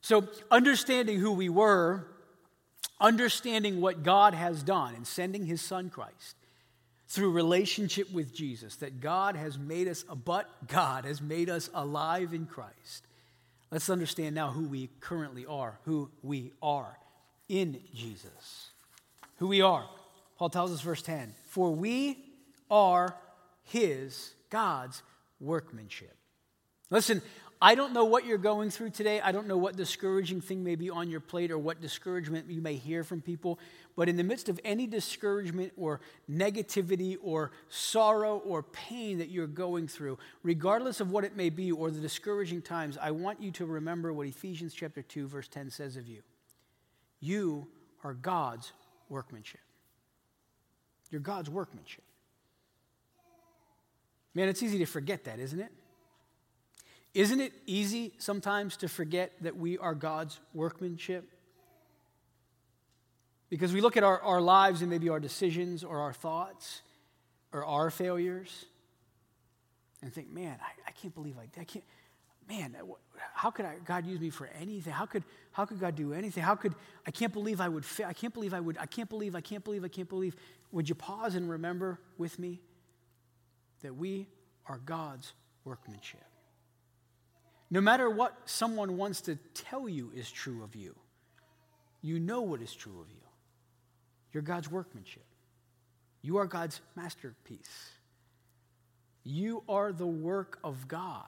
So, 0.00 0.28
understanding 0.50 1.18
who 1.18 1.32
we 1.32 1.48
were, 1.48 2.06
understanding 3.00 3.80
what 3.80 4.02
God 4.02 4.34
has 4.34 4.62
done 4.62 4.94
in 4.94 5.04
sending 5.04 5.46
his 5.46 5.60
son 5.60 5.90
Christ 5.90 6.36
through 7.08 7.30
relationship 7.32 8.12
with 8.12 8.34
Jesus, 8.34 8.76
that 8.76 9.00
God 9.00 9.36
has 9.36 9.58
made 9.58 9.88
us, 9.88 10.04
but 10.24 10.48
God 10.66 11.04
has 11.04 11.20
made 11.20 11.48
us 11.48 11.70
alive 11.74 12.34
in 12.34 12.46
Christ. 12.46 13.06
Let's 13.70 13.90
understand 13.90 14.34
now 14.34 14.50
who 14.50 14.68
we 14.68 14.90
currently 15.00 15.46
are, 15.46 15.78
who 15.84 16.10
we 16.22 16.52
are 16.62 16.98
in 17.48 17.80
Jesus. 17.94 18.70
Who 19.38 19.48
we 19.48 19.60
are. 19.60 19.84
Paul 20.38 20.50
tells 20.50 20.72
us, 20.72 20.80
verse 20.80 21.02
10 21.02 21.34
For 21.48 21.70
we 21.70 22.18
are 22.70 23.16
his, 23.64 24.32
God's 24.50 25.02
workmanship. 25.40 26.16
Listen, 26.90 27.22
I 27.60 27.74
don't 27.74 27.94
know 27.94 28.04
what 28.04 28.26
you're 28.26 28.36
going 28.36 28.68
through 28.68 28.90
today. 28.90 29.20
I 29.20 29.32
don't 29.32 29.46
know 29.46 29.56
what 29.56 29.76
discouraging 29.76 30.42
thing 30.42 30.62
may 30.62 30.74
be 30.74 30.90
on 30.90 31.08
your 31.08 31.20
plate 31.20 31.50
or 31.50 31.56
what 31.56 31.80
discouragement 31.80 32.50
you 32.50 32.60
may 32.60 32.74
hear 32.74 33.02
from 33.02 33.22
people. 33.22 33.58
But 33.96 34.10
in 34.10 34.16
the 34.16 34.24
midst 34.24 34.50
of 34.50 34.60
any 34.62 34.86
discouragement 34.86 35.72
or 35.78 36.00
negativity 36.30 37.16
or 37.22 37.52
sorrow 37.70 38.42
or 38.44 38.62
pain 38.62 39.18
that 39.18 39.30
you're 39.30 39.46
going 39.46 39.88
through, 39.88 40.18
regardless 40.42 41.00
of 41.00 41.10
what 41.10 41.24
it 41.24 41.34
may 41.34 41.48
be 41.48 41.72
or 41.72 41.90
the 41.90 42.00
discouraging 42.00 42.60
times, 42.60 42.98
I 43.00 43.12
want 43.12 43.40
you 43.40 43.50
to 43.52 43.64
remember 43.64 44.12
what 44.12 44.26
Ephesians 44.26 44.74
chapter 44.74 45.00
2 45.00 45.26
verse 45.26 45.48
10 45.48 45.70
says 45.70 45.96
of 45.96 46.06
you. 46.06 46.22
You 47.20 47.68
are 48.04 48.12
God's 48.12 48.72
workmanship. 49.08 49.60
You're 51.10 51.22
God's 51.22 51.48
workmanship. 51.48 52.04
Man, 54.34 54.50
it's 54.50 54.62
easy 54.62 54.78
to 54.78 54.86
forget 54.86 55.24
that, 55.24 55.38
isn't 55.38 55.60
it? 55.60 55.72
Isn't 57.16 57.40
it 57.40 57.54
easy 57.64 58.12
sometimes 58.18 58.76
to 58.76 58.88
forget 58.88 59.32
that 59.40 59.56
we 59.56 59.78
are 59.78 59.94
God's 59.94 60.38
workmanship? 60.52 61.26
Because 63.48 63.72
we 63.72 63.80
look 63.80 63.96
at 63.96 64.04
our, 64.04 64.20
our 64.20 64.42
lives 64.42 64.82
and 64.82 64.90
maybe 64.90 65.08
our 65.08 65.18
decisions 65.18 65.82
or 65.82 66.00
our 66.00 66.12
thoughts 66.12 66.82
or 67.54 67.64
our 67.64 67.90
failures 67.90 68.66
and 70.02 70.12
think, 70.12 70.30
man, 70.30 70.58
I, 70.60 70.88
I 70.88 70.90
can't 70.90 71.14
believe 71.14 71.36
I, 71.38 71.48
I 71.58 71.64
can't, 71.64 71.86
man, 72.50 72.76
how 73.32 73.50
could 73.50 73.64
I, 73.64 73.76
God 73.82 74.04
use 74.04 74.20
me 74.20 74.28
for 74.28 74.50
anything? 74.60 74.92
How 74.92 75.06
could, 75.06 75.24
how 75.52 75.64
could 75.64 75.80
God 75.80 75.96
do 75.96 76.12
anything? 76.12 76.42
How 76.42 76.54
could, 76.54 76.74
I 77.06 77.12
can't 77.12 77.32
believe 77.32 77.62
I 77.62 77.68
would 77.70 77.86
fail. 77.86 78.08
I 78.08 78.12
can't 78.12 78.34
believe 78.34 78.52
I 78.52 78.60
would, 78.60 78.76
I 78.76 78.84
can't 78.84 79.08
believe, 79.08 79.34
I 79.34 79.40
can't 79.40 79.64
believe, 79.64 79.86
I 79.86 79.88
can't 79.88 80.08
believe. 80.10 80.36
Would 80.70 80.86
you 80.86 80.94
pause 80.94 81.34
and 81.34 81.48
remember 81.48 81.98
with 82.18 82.38
me 82.38 82.60
that 83.80 83.96
we 83.96 84.28
are 84.66 84.76
God's 84.84 85.32
workmanship? 85.64 86.20
No 87.70 87.80
matter 87.80 88.08
what 88.08 88.36
someone 88.44 88.96
wants 88.96 89.22
to 89.22 89.36
tell 89.54 89.88
you 89.88 90.12
is 90.14 90.30
true 90.30 90.62
of 90.62 90.76
you, 90.76 90.94
you 92.00 92.20
know 92.20 92.42
what 92.42 92.62
is 92.62 92.72
true 92.72 93.00
of 93.00 93.10
you. 93.10 93.26
You're 94.32 94.42
God's 94.42 94.70
workmanship. 94.70 95.24
You 96.22 96.38
are 96.38 96.46
God's 96.46 96.80
masterpiece. 96.94 97.90
You 99.24 99.62
are 99.68 99.92
the 99.92 100.06
work 100.06 100.58
of 100.62 100.86
God. 100.86 101.24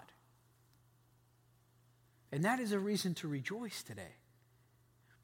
And 2.31 2.45
that 2.45 2.61
is 2.61 2.73
a 2.73 2.79
reason 2.79 3.15
to 3.15 3.29
rejoice 3.29 3.83
today. 3.83 4.15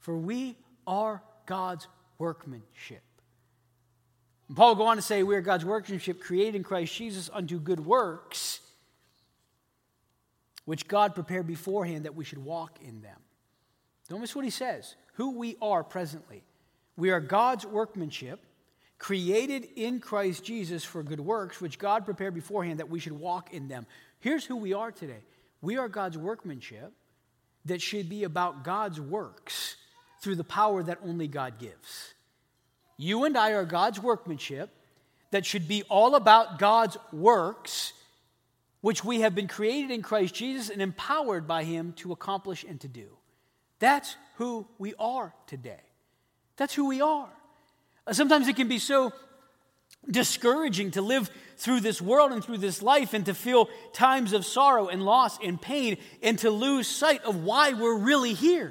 For 0.01 0.17
we 0.17 0.57
are 0.87 1.23
God's 1.47 1.87
workmanship. 2.19 3.03
And 4.49 4.57
Paul 4.57 4.71
will 4.71 4.85
go 4.85 4.87
on 4.87 4.97
to 4.97 5.03
say, 5.03 5.23
We 5.23 5.37
are 5.37 5.41
God's 5.41 5.65
workmanship, 5.65 6.21
created 6.21 6.57
in 6.57 6.63
Christ 6.63 6.95
Jesus 6.95 7.31
unto 7.33 7.59
good 7.59 7.85
works, 7.85 8.61
which 10.65 10.89
God 10.89 11.15
prepared 11.15 11.47
beforehand 11.47 12.05
that 12.05 12.15
we 12.15 12.25
should 12.25 12.45
walk 12.45 12.79
in 12.83 13.03
them. 13.03 13.19
Don't 14.09 14.21
miss 14.21 14.35
what 14.35 14.45
he 14.45 14.51
says. 14.51 14.97
Who 15.15 15.39
we 15.39 15.57
are 15.63 15.85
presently. 15.85 16.43
We 16.97 17.11
are 17.11 17.21
God's 17.21 17.67
workmanship, 17.67 18.41
created 18.99 19.67
in 19.77 20.01
Christ 20.01 20.45
Jesus 20.45 20.85
for 20.85 21.03
good 21.03 21.21
works, 21.21 21.61
which 21.61 21.79
God 21.79 22.05
prepared 22.05 22.35
beforehand 22.35 22.81
that 22.81 22.91
we 22.91 23.01
should 23.01 23.13
walk 23.13 23.53
in 23.53 23.69
them. 23.69 23.87
Here's 24.21 24.45
who 24.45 24.57
we 24.57 24.73
are 24.73 24.93
today 24.93 25.21
we 25.61 25.77
are 25.77 25.89
God's 25.89 26.19
workmanship 26.19 26.93
that 27.65 27.81
should 27.81 28.09
be 28.09 28.25
about 28.25 28.65
God's 28.65 29.01
works 29.01 29.77
through 30.21 30.37
the 30.37 30.45
power 30.45 30.83
that 30.83 30.99
only 31.05 31.29
God 31.29 31.59
gives. 31.59 32.15
You 32.97 33.25
and 33.25 33.37
I 33.37 33.53
are 33.53 33.65
God's 33.65 34.01
workmanship 34.01 34.71
that 35.31 35.45
should 35.45 35.67
be 35.67 35.83
all 35.85 36.15
about 36.15 36.59
God's 36.59 36.97
works, 37.13 37.93
which 38.85 39.03
we 39.03 39.21
have 39.21 39.35
been 39.35 39.49
created 39.49 39.91
in 39.91 40.03
Christ 40.03 40.35
Jesus 40.35 40.69
and 40.69 40.83
empowered 40.83 41.49
by 41.49 41.65
Him 41.65 41.95
to 41.95 42.13
accomplish 42.13 42.65
and 42.69 42.79
to 42.83 42.87
do. 42.87 43.09
That's 43.79 44.15
who 44.37 44.67
we 44.77 44.93
are 44.99 45.33
today. 45.47 45.81
That's 46.59 46.75
who 46.75 46.87
we 46.87 47.01
are. 47.01 47.31
Uh, 48.07 48.13
sometimes 48.13 48.47
it 48.47 48.57
can 48.57 48.69
be 48.69 48.79
so 48.79 49.15
discouraging 50.11 50.91
to 50.91 51.01
live 51.01 51.31
through 51.57 51.81
this 51.81 52.03
world 52.03 52.31
and 52.31 52.45
through 52.45 52.59
this 52.59 52.83
life 52.83 53.15
and 53.15 53.25
to 53.25 53.33
feel 53.33 53.71
times 53.95 54.35
of 54.35 54.45
sorrow 54.45 54.89
and 54.89 55.03
loss 55.03 55.39
and 55.43 55.59
pain 55.59 55.97
and 56.23 56.39
to 56.41 56.51
lose 56.51 56.87
sight 56.87 57.25
of 57.25 57.43
why 57.43 57.73
we're 57.73 57.97
really 57.97 58.35
here. 58.35 58.71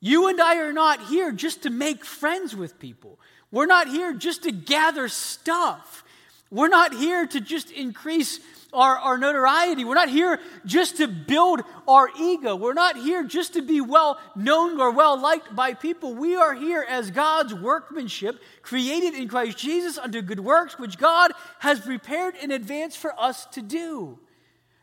You 0.00 0.28
and 0.28 0.40
I 0.40 0.56
are 0.56 0.72
not 0.72 1.08
here 1.08 1.32
just 1.32 1.64
to 1.64 1.70
make 1.70 2.06
friends 2.06 2.56
with 2.56 2.78
people. 2.78 3.20
We're 3.50 3.66
not 3.66 3.88
here 3.88 4.14
just 4.14 4.44
to 4.44 4.52
gather 4.52 5.06
stuff. 5.08 6.02
We're 6.50 6.68
not 6.68 6.94
here 6.94 7.26
to 7.26 7.40
just 7.42 7.70
increase 7.70 8.40
our, 8.72 8.96
our 8.96 9.18
notoriety. 9.18 9.84
We're 9.84 9.94
not 9.94 10.08
here 10.08 10.40
just 10.64 10.96
to 10.96 11.08
build 11.08 11.62
our 11.86 12.08
ego. 12.18 12.56
We're 12.56 12.72
not 12.72 12.96
here 12.96 13.24
just 13.24 13.54
to 13.54 13.62
be 13.62 13.80
well 13.80 14.18
known 14.34 14.80
or 14.80 14.90
well 14.90 15.20
liked 15.20 15.54
by 15.54 15.74
people. 15.74 16.14
We 16.14 16.36
are 16.36 16.54
here 16.54 16.84
as 16.88 17.10
God's 17.10 17.54
workmanship, 17.54 18.40
created 18.62 19.14
in 19.14 19.28
Christ 19.28 19.58
Jesus 19.58 19.98
unto 19.98 20.22
good 20.22 20.40
works, 20.40 20.78
which 20.78 20.98
God 20.98 21.32
has 21.58 21.80
prepared 21.80 22.34
in 22.36 22.50
advance 22.50 22.96
for 22.96 23.18
us 23.20 23.46
to 23.52 23.62
do. 23.62 24.18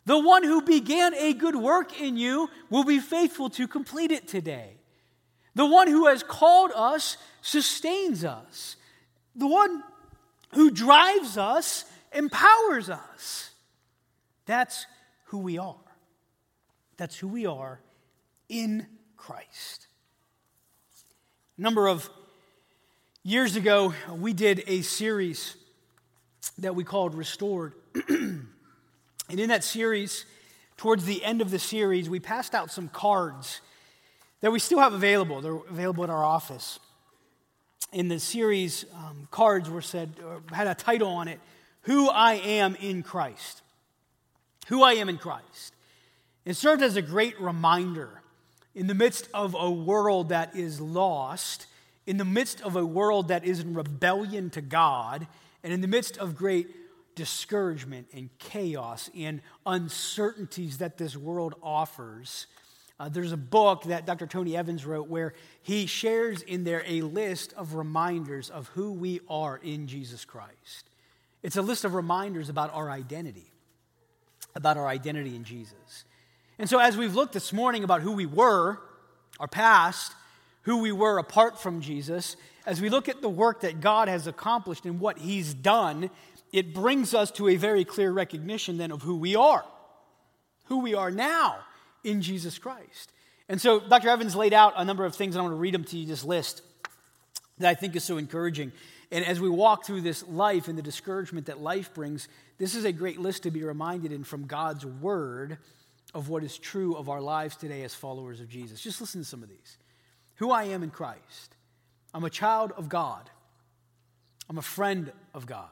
The 0.06 0.20
one 0.20 0.44
who 0.44 0.62
began 0.62 1.14
a 1.16 1.34
good 1.34 1.56
work 1.56 2.00
in 2.00 2.18
you 2.18 2.50
will 2.70 2.84
be 2.84 3.00
faithful 3.00 3.50
to 3.52 3.68
complete 3.68 4.12
it 4.12 4.28
today. 4.28 4.78
The 5.56 5.66
one 5.66 5.88
who 5.88 6.08
has 6.08 6.24
called 6.24 6.72
us 6.76 7.18
sustains 7.42 8.24
us. 8.24 8.76
The 9.36 9.48
one 9.48 9.84
who 10.54 10.72
drives 10.72 11.38
us 11.38 11.86
empowers 12.14 12.90
us. 12.90 13.49
That's 14.50 14.88
who 15.26 15.38
we 15.38 15.60
are. 15.60 15.76
That's 16.98 17.16
who 17.16 17.28
we 17.28 17.46
are 17.46 17.80
in 18.50 18.88
Christ. 19.16 19.86
A 21.56 21.62
number 21.62 21.88
of 21.88 22.10
years 23.22 23.56
ago, 23.56 23.94
we 24.12 24.34
did 24.34 24.64
a 24.66 24.82
series 24.82 25.56
that 26.58 26.74
we 26.74 26.84
called 26.84 27.14
Restored. 27.14 27.74
and 28.10 28.50
in 29.30 29.50
that 29.50 29.64
series, 29.64 30.26
towards 30.78 31.06
the 31.06 31.24
end 31.24 31.42
of 31.42 31.52
the 31.52 31.60
series, 31.60 32.10
we 32.10 32.20
passed 32.20 32.56
out 32.56 32.72
some 32.72 32.88
cards 32.88 33.62
that 34.42 34.52
we 34.52 34.58
still 34.58 34.80
have 34.80 34.94
available. 34.94 35.42
They're 35.42 35.54
available 35.70 36.06
in 36.06 36.10
our 36.10 36.26
office. 36.26 36.80
In 37.94 38.08
the 38.08 38.20
series, 38.20 38.84
um, 38.96 39.28
cards 39.30 39.70
were 39.70 39.84
said, 39.84 40.16
had 40.52 40.66
a 40.66 40.74
title 40.74 41.10
on 41.10 41.28
it 41.28 41.40
Who 41.82 42.10
I 42.10 42.34
Am 42.34 42.74
in 42.82 43.04
Christ. 43.04 43.62
Who 44.70 44.84
I 44.84 44.94
Am 44.94 45.10
in 45.10 45.18
Christ. 45.18 45.76
It 46.46 46.56
served 46.56 46.82
as 46.82 46.96
a 46.96 47.02
great 47.02 47.40
reminder 47.40 48.22
in 48.74 48.88
the 48.88 48.96
midst 48.96 49.30
of 49.34 49.56
a 49.56 49.70
world 49.70 50.30
that 50.30 50.56
is 50.56 50.80
lost, 50.80 51.68
in 52.08 52.18
the 52.18 52.26
midst 52.26 52.62
of 52.62 52.76
a 52.76 52.86
world 52.86 53.28
that 53.28 53.44
is 53.44 53.60
in 53.60 53.74
rebellion 53.74 54.50
to 54.52 54.62
God, 54.62 55.28
and 55.64 55.74
in 55.74 55.82
the 55.82 55.88
midst 55.88 56.18
of 56.18 56.36
great 56.36 56.68
discouragement 57.16 58.08
and 58.14 58.30
chaos 58.40 59.10
and 59.18 59.42
uncertainties 59.66 60.78
that 60.78 60.98
this 60.98 61.18
world 61.18 61.56
offers. 61.62 62.48
Uh, 63.00 63.10
there's 63.10 63.32
a 63.32 63.38
book 63.38 63.84
that 63.84 64.06
Dr. 64.06 64.28
Tony 64.28 64.56
Evans 64.56 64.86
wrote 64.86 65.08
where 65.08 65.34
he 65.62 65.86
shares 65.86 66.42
in 66.42 66.64
there 66.64 66.84
a 66.86 67.02
list 67.02 67.54
of 67.54 67.74
reminders 67.74 68.50
of 68.50 68.68
who 68.70 68.94
we 68.94 69.20
are 69.30 69.58
in 69.62 69.88
Jesus 69.88 70.26
Christ. 70.26 70.90
It's 71.44 71.58
a 71.58 71.62
list 71.62 71.86
of 71.86 71.94
reminders 71.94 72.50
about 72.50 72.74
our 72.74 72.90
identity, 72.90 73.52
about 74.56 74.78
our 74.78 74.88
identity 74.88 75.36
in 75.36 75.44
Jesus. 75.44 76.06
And 76.58 76.70
so, 76.70 76.80
as 76.80 76.98
we've 76.98 77.16
looked 77.16 77.34
this 77.34 77.54
morning 77.54 77.84
about 77.84 78.02
who 78.02 78.12
we 78.12 78.26
were, 78.26 78.80
our 79.40 79.48
past, 79.48 80.14
who 80.64 80.82
we 80.82 80.92
were 80.92 81.18
apart 81.18 81.60
from 81.60 81.82
Jesus, 81.82 82.36
as 82.66 82.82
we 82.82 82.90
look 82.90 83.08
at 83.08 83.22
the 83.22 83.30
work 83.30 83.62
that 83.62 83.82
God 83.82 84.08
has 84.08 84.28
accomplished 84.28 84.86
and 84.86 85.00
what 85.00 85.18
He's 85.18 85.54
done, 85.54 86.10
it 86.52 86.74
brings 86.74 87.14
us 87.14 87.32
to 87.32 87.48
a 87.48 87.56
very 87.56 87.86
clear 87.86 88.12
recognition 88.12 88.78
then 88.78 88.92
of 88.92 89.02
who 89.02 89.18
we 89.18 89.36
are, 89.36 89.64
who 90.66 90.80
we 90.80 90.94
are 90.94 91.12
now 91.12 91.58
in 92.04 92.22
Jesus 92.22 92.58
Christ. 92.58 93.12
And 93.48 93.60
so 93.60 93.80
Dr. 93.80 94.10
Evans 94.10 94.36
laid 94.36 94.54
out 94.54 94.74
a 94.76 94.86
number 94.86 95.06
of 95.06 95.16
things, 95.16 95.36
and 95.36 95.42
I 95.42 95.44
want 95.44 95.54
to 95.54 95.60
read 95.60 95.74
them 95.74 95.84
to 95.86 95.98
you, 95.98 96.06
this 96.06 96.24
list 96.24 96.62
that 97.58 97.70
I 97.70 97.74
think 97.74 97.96
is 97.96 98.04
so 98.04 98.18
encouraging. 98.18 98.72
And 99.12 99.26
as 99.26 99.40
we 99.40 99.50
walk 99.50 99.86
through 99.86 100.02
this 100.02 100.28
life 100.28 100.68
and 100.68 100.78
the 100.78 100.84
discouragement 100.84 101.48
that 101.48 101.60
life 101.60 101.94
brings, 101.94 102.28
this 102.60 102.76
is 102.76 102.86
a 102.86 102.92
great 102.92 103.20
list 103.20 103.44
to 103.44 103.52
be 103.52 103.64
reminded 103.64 104.12
in 104.12 104.24
from 104.24 104.46
God's 104.46 104.86
word 104.86 105.58
of 106.14 106.30
what 106.30 106.44
is 106.44 106.58
true 106.58 106.96
of 106.96 107.10
our 107.10 107.22
lives 107.22 107.56
today 107.56 107.84
as 107.84 107.96
followers 107.96 108.42
of 108.42 108.50
Jesus. 108.50 108.82
Just 108.82 109.00
listen 109.00 109.22
to 109.22 109.28
some 109.28 109.42
of 109.42 109.50
these. 109.50 109.78
Who 110.36 110.52
I 110.52 110.66
am 110.66 110.84
in 110.84 110.90
Christ. 110.90 111.56
I'm 112.14 112.24
a 112.24 112.30
child 112.30 112.74
of 112.76 112.90
God. 112.90 113.30
I'm 114.50 114.58
a 114.58 114.64
friend 114.64 115.12
of 115.34 115.46
God. 115.46 115.70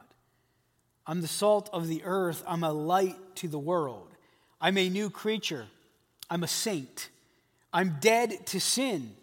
I'm 1.06 1.22
the 1.22 1.28
salt 1.28 1.70
of 1.74 1.88
the 1.88 2.04
earth. 2.04 2.44
I'm 2.48 2.64
a 2.64 2.72
light 2.72 3.18
to 3.36 3.48
the 3.48 3.60
world. 3.60 4.10
I'm 4.62 4.78
a 4.78 4.90
new 4.90 5.10
creature. 5.10 5.66
I'm 6.30 6.44
a 6.44 6.48
saint. 6.48 7.10
I'm 7.74 7.98
dead 8.00 8.46
to 8.48 8.60
sin. 8.60 9.16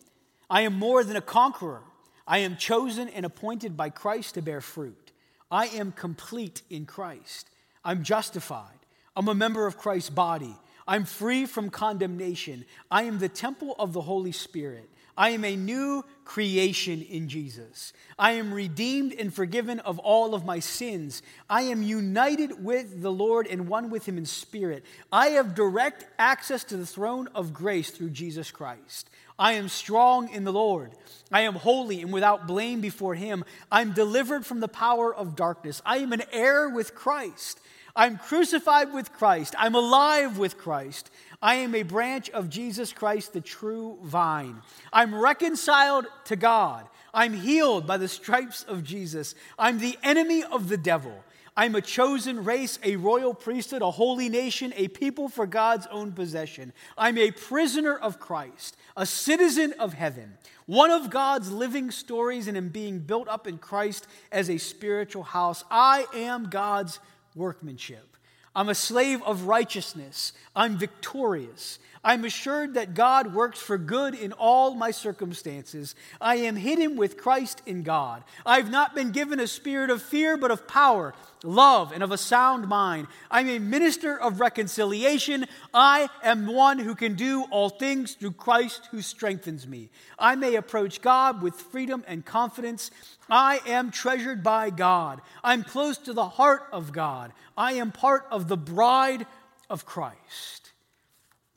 I 0.51 0.63
am 0.63 0.79
more 0.79 1.03
than 1.03 1.17
a 1.17 1.23
conqueror. 1.23 1.83
I 2.27 2.39
am 2.39 2.57
chosen 2.57 3.09
and 3.09 3.25
appointed 3.25 3.77
by 3.77 3.91
Christ 3.91 4.35
to 4.35 4.43
bear 4.43 4.61
fruit. 4.61 5.13
I 5.51 5.67
am 5.67 5.93
complete 5.93 6.63
in 6.69 6.87
Christ. 6.87 7.51
I'm 7.85 8.03
justified. 8.03 8.79
I'm 9.17 9.29
a 9.29 9.35
member 9.35 9.67
of 9.67 9.79
Christ's 9.79 10.11
body. 10.11 10.57
I'm 10.87 11.05
free 11.05 11.47
from 11.47 11.71
condemnation. 11.71 12.65
I 12.91 13.05
am 13.05 13.19
the 13.19 13.29
temple 13.29 13.75
of 13.79 13.93
the 13.93 14.03
Holy 14.03 14.33
Spirit. 14.33 14.91
I 15.17 15.31
am 15.31 15.45
a 15.45 15.55
new 15.55 16.05
creation 16.25 17.01
in 17.03 17.29
Jesus. 17.29 17.93
I 18.19 18.33
am 18.33 18.53
redeemed 18.53 19.13
and 19.13 19.33
forgiven 19.33 19.79
of 19.81 20.01
all 20.01 20.35
of 20.35 20.45
my 20.45 20.59
sins. 20.59 21.23
I 21.49 21.63
am 21.63 21.85
united 21.85 22.65
with 22.65 23.01
the 23.01 23.13
Lord 23.13 23.47
and 23.47 23.69
one 23.69 23.91
with 23.91 24.07
him 24.07 24.19
in 24.19 24.27
spirit. 24.27 24.85
I 25.13 25.29
have 25.29 25.55
direct 25.55 26.05
access 26.19 26.65
to 26.65 26.77
the 26.77 26.87
throne 26.87 27.29
of 27.35 27.55
grace 27.55 27.91
through 27.91 28.11
Jesus 28.11 28.51
Christ. 28.51 29.09
I 29.39 29.53
am 29.53 29.69
strong 29.69 30.29
in 30.31 30.45
the 30.45 30.53
Lord. 30.53 30.93
I 31.31 31.43
am 31.43 31.55
holy 31.55 32.03
and 32.03 32.13
without 32.13 32.47
blame 32.47 32.81
before 32.81 33.15
him. 33.15 33.45
I'm 33.71 33.93
delivered 33.93 34.45
from 34.45 34.61
the 34.61 34.69
power 34.69 35.15
of 35.15 35.37
darkness. 35.37 35.81
I 35.87 35.99
am 35.99 36.13
an 36.13 36.23
heir 36.33 36.69
with 36.69 36.95
Christ. 36.95 37.61
I'm 37.97 38.19
crucified 38.19 38.93
with 38.93 39.13
Christ. 39.13 39.55
I'm 39.57 39.75
alive 39.75 40.37
with 40.37 40.59
Christ. 40.59 41.11
I 41.41 41.57
am 41.57 41.75
a 41.75 41.85
branch 41.85 42.29
of 42.31 42.51
Jesus 42.51 42.93
Christ, 42.93 43.33
the 43.33 43.41
true 43.41 43.99
vine. 44.03 44.63
I'm 44.93 45.15
reconciled 45.15 46.07
to 46.25 46.37
God. 46.37 46.89
I'm 47.13 47.35
healed 47.35 47.87
by 47.87 47.97
the 47.97 48.09
stripes 48.09 48.65
of 48.65 48.83
Jesus. 48.83 49.37
I'm 49.59 49.79
the 49.79 49.97
enemy 50.03 50.43
of 50.43 50.69
the 50.69 50.77
devil. 50.77 51.23
I'm 51.57 51.77
a 51.77 51.81
chosen 51.81 52.45
race, 52.45 52.81
a 52.83 52.97
royal 52.97 53.33
priesthood, 53.33 53.83
a 53.83 53.91
holy 53.93 54.29
nation, 54.29 54.73
a 54.75 54.89
people 54.89 55.29
for 55.29 55.47
God's 55.47 55.87
own 55.87 56.11
possession. 56.11 56.73
I'm 56.99 57.17
a 57.17 57.31
prisoner 57.31 57.95
of 57.95 58.19
Christ, 58.19 58.77
a 58.97 59.07
citizen 59.07 59.73
of 59.79 59.95
heaven, 59.95 60.37
one 60.67 60.91
of 60.91 61.11
God's 61.11 61.53
living 61.53 61.93
stories, 61.93 62.49
and 62.49 62.57
am 62.57 62.71
being 62.71 62.99
built 62.99 63.29
up 63.29 63.47
in 63.47 63.59
Christ 63.59 64.09
as 64.33 64.51
a 64.51 64.59
spiritual 64.59 65.23
house. 65.23 65.63
I 65.71 66.07
am 66.13 66.51
God's 66.51 66.99
workmanship. 67.35 68.17
I'm 68.55 68.69
a 68.69 68.75
slave 68.75 69.23
of 69.23 69.43
righteousness. 69.43 70.33
I'm 70.55 70.79
victorious. 70.79 71.79
I'm 72.05 72.27
assured 72.27 72.75
that 72.75 72.93
God 72.93 73.35
works 73.35 73.59
for 73.59 73.79
good 73.79 74.15
in 74.15 74.33
all 74.35 74.75
my 74.75 74.91
circumstances. 74.91 75.95
I 76.21 76.37
am 76.37 76.55
hidden 76.55 76.97
with 76.97 77.17
Christ 77.17 77.63
in 77.65 77.83
God. 77.83 78.23
I've 78.45 78.71
not 78.71 78.95
been 78.95 79.11
given 79.11 79.41
a 79.41 79.47
spirit 79.47 79.89
of 79.89 80.03
fear, 80.03 80.37
but 80.37 80.51
of 80.51 80.69
power, 80.69 81.15
love, 81.43 81.93
and 81.93 82.03
of 82.03 82.13
a 82.13 82.19
sound 82.19 82.69
mind. 82.69 83.07
I'm 83.31 83.49
a 83.49 83.59
minister 83.59 84.21
of 84.21 84.39
reconciliation. 84.39 85.47
I 85.73 86.11
am 86.23 86.47
one 86.47 86.79
who 86.79 86.95
can 86.95 87.15
do 87.15 87.45
all 87.51 87.71
things 87.71 88.13
through 88.13 88.33
Christ 88.33 88.89
who 88.91 89.01
strengthens 89.01 89.67
me. 89.67 89.89
I 90.19 90.37
may 90.37 90.57
approach 90.57 91.01
God 91.01 91.41
with 91.41 91.55
freedom 91.55 92.05
and 92.07 92.23
confidence. 92.23 92.91
I 93.31 93.61
am 93.67 93.91
treasured 93.91 94.43
by 94.43 94.69
God. 94.69 95.23
I'm 95.43 95.65
close 95.65 95.97
to 95.99 96.13
the 96.13 96.29
heart 96.29 96.65
of 96.71 96.93
God. 96.93 97.33
I 97.57 97.73
am 97.75 97.93
part 97.93 98.27
of 98.31 98.49
the 98.49 98.59
bride 98.59 99.27
of 99.71 99.87
Christ. 99.87 100.64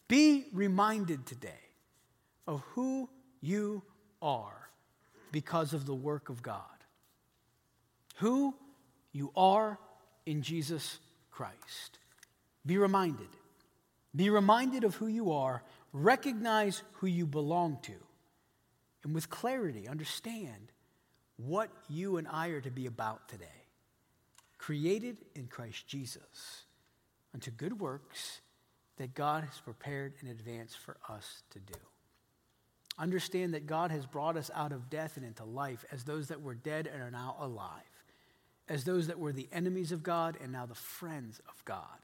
Be 0.08 0.46
reminded 0.54 1.26
today 1.26 1.50
of 2.48 2.62
who 2.72 3.10
you 3.42 3.84
are 4.22 4.70
because 5.32 5.74
of 5.74 5.86
the 5.86 5.96
work 5.96 6.30
of 6.30 6.42
God. 6.42 6.62
Who 8.18 8.56
you 9.12 9.32
are 9.36 9.78
in 10.26 10.42
Jesus 10.42 11.00
Christ. 11.32 12.00
Be 12.66 12.78
reminded. 12.78 13.28
Be 14.16 14.30
reminded 14.30 14.84
of 14.84 14.96
who 14.96 15.08
you 15.08 15.32
are. 15.32 15.64
Recognize 15.94 16.82
who 16.94 17.08
you 17.08 17.26
belong 17.26 17.78
to. 17.84 17.94
And 19.04 19.14
with 19.14 19.30
clarity, 19.30 19.88
understand 19.88 20.72
what 21.38 21.70
you 21.90 22.18
and 22.18 22.28
I 22.28 22.48
are 22.50 22.62
to 22.62 22.72
be 22.72 22.88
about 22.88 23.30
today. 23.30 23.46
Created 24.58 25.18
in 25.36 25.48
Christ 25.48 25.88
Jesus 25.88 26.64
unto 27.34 27.52
good 27.52 27.80
works 27.80 28.42
that 28.98 29.14
God 29.14 29.44
has 29.44 29.60
prepared 29.60 30.14
in 30.22 30.28
advance 30.28 30.76
for 30.76 30.98
us 31.08 31.44
to 31.52 31.60
do. 31.60 31.80
Understand 33.00 33.54
that 33.54 33.68
God 33.68 33.92
has 33.92 34.06
brought 34.06 34.38
us 34.38 34.50
out 34.56 34.72
of 34.72 34.90
death 34.90 35.18
and 35.18 35.26
into 35.26 35.44
life 35.44 35.86
as 35.92 36.04
those 36.04 36.30
that 36.30 36.42
were 36.42 36.56
dead 36.56 36.90
and 36.92 37.02
are 37.02 37.12
now 37.12 37.36
alive, 37.40 37.70
as 38.68 38.84
those 38.84 39.08
that 39.08 39.20
were 39.20 39.32
the 39.32 39.48
enemies 39.52 39.92
of 39.92 40.02
God 40.02 40.38
and 40.42 40.52
now 40.52 40.66
the 40.66 40.74
friends 40.74 41.40
of 41.48 41.64
God, 41.64 42.00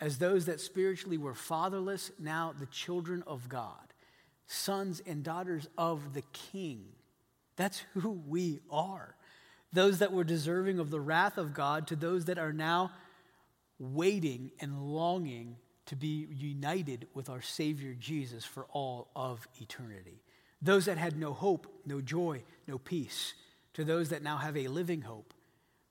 as 0.00 0.16
those 0.16 0.46
that 0.46 0.60
spiritually 0.60 1.18
were 1.18 1.34
fatherless, 1.34 2.10
now 2.18 2.54
the 2.58 2.66
children 2.66 3.22
of 3.26 3.50
God, 3.50 3.92
sons 4.46 5.02
and 5.06 5.22
daughters 5.22 5.68
of 5.76 6.14
the 6.14 6.24
King. 6.32 6.86
That's 7.56 7.84
who 7.92 8.22
we 8.26 8.60
are. 8.70 9.14
Those 9.74 9.98
that 9.98 10.12
were 10.12 10.24
deserving 10.24 10.78
of 10.78 10.90
the 10.90 11.00
wrath 11.00 11.36
of 11.36 11.52
God 11.52 11.86
to 11.88 11.96
those 11.96 12.24
that 12.24 12.38
are 12.38 12.52
now 12.52 12.92
waiting 13.78 14.52
and 14.58 14.82
longing 14.82 15.56
to 15.90 15.96
be 15.96 16.28
united 16.30 17.08
with 17.14 17.28
our 17.28 17.42
Savior 17.42 17.96
Jesus 17.98 18.44
for 18.44 18.64
all 18.70 19.08
of 19.16 19.48
eternity. 19.60 20.22
Those 20.62 20.84
that 20.84 20.98
had 20.98 21.18
no 21.18 21.32
hope, 21.32 21.66
no 21.84 22.00
joy, 22.00 22.44
no 22.68 22.78
peace, 22.78 23.34
to 23.74 23.82
those 23.82 24.10
that 24.10 24.22
now 24.22 24.36
have 24.36 24.56
a 24.56 24.68
living 24.68 25.00
hope, 25.00 25.34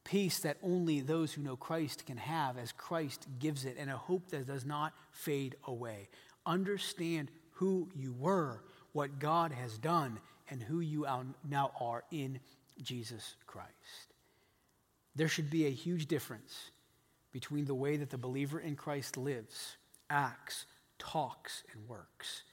peace 0.06 0.40
that 0.40 0.56
only 0.64 1.02
those 1.02 1.34
who 1.34 1.42
know 1.42 1.58
Christ 1.58 2.06
can 2.06 2.16
have 2.16 2.58
as 2.58 2.72
Christ 2.72 3.28
gives 3.40 3.66
it, 3.66 3.76
and 3.78 3.90
a 3.90 3.98
hope 3.98 4.30
that 4.30 4.48
does 4.48 4.64
not 4.64 4.94
fade 5.12 5.58
away. 5.66 6.08
Understand 6.46 7.30
who 7.56 7.90
you 7.94 8.14
were, 8.18 8.64
what 8.94 9.20
God 9.20 9.52
has 9.52 9.78
done, 9.78 10.22
and 10.50 10.64
who 10.64 10.80
you 10.80 11.06
now 11.46 11.72
are 11.78 12.06
in 12.10 12.40
Jesus 12.82 13.36
Christ. 13.46 13.68
There 15.14 15.28
should 15.28 15.50
be 15.50 15.66
a 15.66 15.72
huge 15.72 16.06
difference 16.06 16.72
between 17.34 17.66
the 17.66 17.76
way 17.76 17.98
that 17.98 18.12
the 18.12 18.18
believer 18.18 18.62
in 18.62 18.78
Christ 18.78 19.18
lives 19.18 19.76
acts, 20.10 20.66
talks, 20.98 21.64
and 21.74 21.88
works 21.88 22.44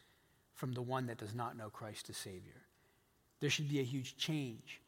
from 0.54 0.72
the 0.72 0.82
one 0.82 1.06
that 1.06 1.18
does 1.18 1.34
not 1.34 1.56
know 1.56 1.68
Christ 1.68 2.08
as 2.10 2.16
Savior. 2.16 2.62
There 3.40 3.50
should 3.50 3.68
be 3.68 3.80
a 3.80 3.84
huge 3.84 4.16
change 4.16 4.80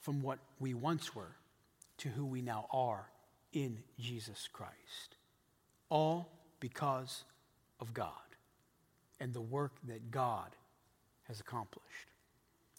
from 0.00 0.22
what 0.22 0.38
we 0.60 0.74
once 0.74 1.14
were 1.14 1.36
to 1.98 2.08
who 2.08 2.26
we 2.26 2.42
now 2.42 2.66
are 2.70 3.10
in 3.52 3.78
Jesus 3.98 4.48
Christ. 4.52 5.16
All 5.88 6.28
because 6.60 7.24
of 7.80 7.94
God 7.94 8.10
and 9.20 9.32
the 9.32 9.40
work 9.40 9.72
that 9.88 10.10
God 10.10 10.50
has 11.24 11.40
accomplished. 11.40 12.10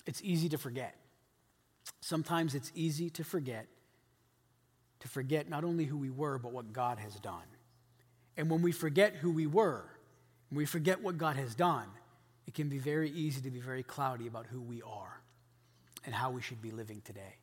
It's 0.06 0.22
easy 0.24 0.50
to 0.50 0.58
forget. 0.58 0.96
Sometimes 2.02 2.56
it's 2.56 2.72
easy 2.76 3.10
to 3.12 3.24
forget, 3.24 3.68
to 5.00 5.08
forget 5.08 5.50
not 5.50 5.64
only 5.64 5.86
who 5.86 5.98
we 5.98 6.10
were, 6.10 6.38
but 6.38 6.52
what 6.52 6.72
God 6.72 7.00
has 7.00 7.16
done. 7.16 7.57
And 8.38 8.50
when 8.50 8.62
we 8.62 8.72
forget 8.72 9.16
who 9.16 9.32
we 9.32 9.48
were, 9.48 9.84
when 10.50 10.58
we 10.60 10.66
forget 10.66 11.02
what 11.02 11.18
God 11.18 11.36
has 11.36 11.56
done, 11.56 11.88
it 12.46 12.54
can 12.54 12.70
be 12.70 12.78
very 12.78 13.10
easy 13.10 13.42
to 13.42 13.52
be 13.52 13.60
very 13.60 13.84
cloudy 13.84 14.28
about 14.28 14.46
who 14.46 14.62
we 14.62 14.82
are 14.84 15.22
and 16.06 16.16
how 16.16 16.32
we 16.32 16.42
should 16.42 16.62
be 16.62 16.72
living 16.72 17.02
today. 17.04 17.36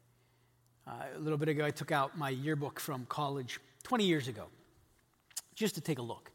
Uh, 0.86 0.92
a 1.16 1.18
little 1.18 1.38
bit 1.38 1.48
ago, 1.48 1.64
I 1.64 1.70
took 1.70 1.92
out 1.92 2.16
my 2.16 2.30
yearbook 2.30 2.80
from 2.80 3.06
college 3.06 3.60
20 3.82 4.04
years 4.04 4.28
ago 4.28 4.46
just 5.54 5.74
to 5.74 5.80
take 5.80 5.98
a 5.98 6.02
look. 6.02 6.30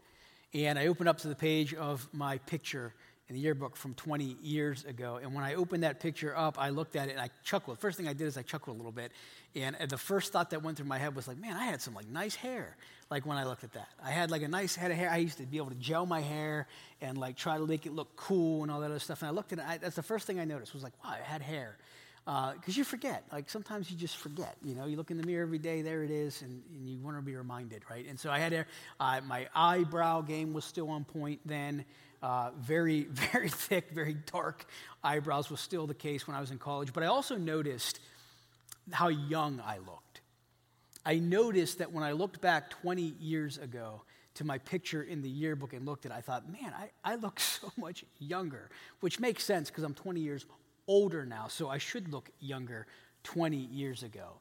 And 0.53 0.77
I 0.77 0.87
opened 0.87 1.09
up 1.09 1.19
to 1.19 1.27
the 1.27 1.35
page 1.35 1.73
of 1.73 2.07
my 2.11 2.39
picture 2.39 2.93
in 3.29 3.35
the 3.35 3.41
yearbook 3.41 3.75
from 3.75 3.93
20 3.93 4.37
years 4.41 4.83
ago. 4.85 5.19
And 5.21 5.35
when 5.35 5.43
I 5.43 5.53
opened 5.53 5.83
that 5.83 5.99
picture 5.99 6.35
up, 6.35 6.59
I 6.59 6.69
looked 6.69 6.95
at 6.95 7.09
it 7.09 7.11
and 7.11 7.21
I 7.21 7.29
chuckled. 7.43 7.77
First 7.77 7.95
thing 7.95 8.07
I 8.07 8.13
did 8.13 8.25
is 8.25 8.37
I 8.37 8.41
chuckled 8.41 8.75
a 8.75 8.77
little 8.77 8.91
bit. 8.91 9.11
And 9.55 9.77
the 9.87 9.99
first 9.99 10.33
thought 10.33 10.49
that 10.49 10.63
went 10.63 10.77
through 10.77 10.87
my 10.87 10.97
head 10.97 11.15
was 11.15 11.27
like, 11.27 11.37
man, 11.37 11.55
I 11.55 11.65
had 11.65 11.79
some 11.79 11.93
like 11.93 12.07
nice 12.07 12.33
hair. 12.33 12.75
Like 13.11 13.27
when 13.27 13.37
I 13.37 13.45
looked 13.45 13.63
at 13.63 13.73
that, 13.73 13.87
I 14.03 14.09
had 14.09 14.31
like 14.31 14.41
a 14.41 14.47
nice 14.47 14.75
head 14.75 14.89
of 14.89 14.97
hair. 14.97 15.11
I 15.11 15.17
used 15.17 15.37
to 15.37 15.45
be 15.45 15.57
able 15.57 15.69
to 15.69 15.75
gel 15.75 16.07
my 16.07 16.21
hair 16.21 16.67
and 17.01 17.19
like 17.19 17.37
try 17.37 17.57
to 17.57 17.65
make 17.67 17.85
it 17.85 17.93
look 17.93 18.15
cool 18.15 18.63
and 18.63 18.71
all 18.71 18.79
that 18.79 18.89
other 18.89 18.99
stuff. 18.99 19.21
And 19.21 19.29
I 19.29 19.31
looked 19.31 19.53
at 19.53 19.59
it. 19.59 19.65
I, 19.67 19.77
that's 19.77 19.95
the 19.95 20.03
first 20.03 20.25
thing 20.25 20.39
I 20.39 20.45
noticed 20.45 20.73
was 20.73 20.83
like, 20.83 20.93
wow, 21.03 21.11
I 21.11 21.23
had 21.23 21.43
hair. 21.43 21.77
Because 22.25 22.75
uh, 22.75 22.79
you 22.79 22.83
forget. 22.83 23.23
Like 23.31 23.49
sometimes 23.49 23.91
you 23.91 23.97
just 23.97 24.17
forget. 24.17 24.55
You 24.63 24.73
know, 24.73 24.85
you 24.85 24.97
look 24.97 25.11
in 25.11 25.17
the 25.17 25.25
mirror 25.25 25.43
every 25.43 25.57
day, 25.57 25.81
there 25.83 26.03
it 26.03 26.11
is, 26.11 26.41
and, 26.41 26.61
and 26.73 26.87
you 26.87 26.99
want 26.99 27.17
to 27.17 27.21
be 27.21 27.35
reminded, 27.35 27.83
right? 27.89 28.05
And 28.07 28.19
so 28.19 28.29
I 28.31 28.39
had 28.39 28.65
uh, 28.99 29.21
my 29.27 29.47
eyebrow 29.55 30.21
game 30.21 30.53
was 30.53 30.65
still 30.65 30.89
on 30.89 31.05
point 31.05 31.41
then. 31.45 31.85
Uh, 32.21 32.51
very, 32.59 33.03
very 33.11 33.49
thick, 33.49 33.91
very 33.91 34.15
dark 34.31 34.65
eyebrows 35.03 35.49
was 35.49 35.59
still 35.59 35.87
the 35.87 35.93
case 35.93 36.27
when 36.27 36.35
I 36.35 36.41
was 36.41 36.51
in 36.51 36.57
college. 36.57 36.93
But 36.93 37.03
I 37.03 37.07
also 37.07 37.35
noticed 37.35 37.99
how 38.91 39.07
young 39.07 39.61
I 39.65 39.77
looked. 39.77 40.21
I 41.05 41.19
noticed 41.19 41.77
that 41.79 41.91
when 41.91 42.03
I 42.03 42.11
looked 42.11 42.41
back 42.41 42.69
20 42.69 43.01
years 43.19 43.57
ago 43.57 44.01
to 44.35 44.43
my 44.43 44.57
picture 44.57 45.01
in 45.01 45.21
the 45.21 45.29
yearbook 45.29 45.73
and 45.73 45.85
looked 45.85 46.05
at 46.05 46.11
it, 46.11 46.15
I 46.15 46.21
thought, 46.21 46.51
man, 46.51 46.73
I, 46.77 46.89
I 47.03 47.15
look 47.15 47.39
so 47.39 47.71
much 47.77 48.03
younger, 48.19 48.69
which 48.99 49.19
makes 49.19 49.43
sense 49.43 49.69
because 49.69 49.83
I'm 49.83 49.93
20 49.93 50.19
years 50.19 50.45
older 50.87 51.25
now, 51.25 51.47
so 51.47 51.69
I 51.69 51.77
should 51.77 52.11
look 52.11 52.29
younger 52.39 52.87
20 53.23 53.55
years 53.57 54.03
ago. 54.03 54.39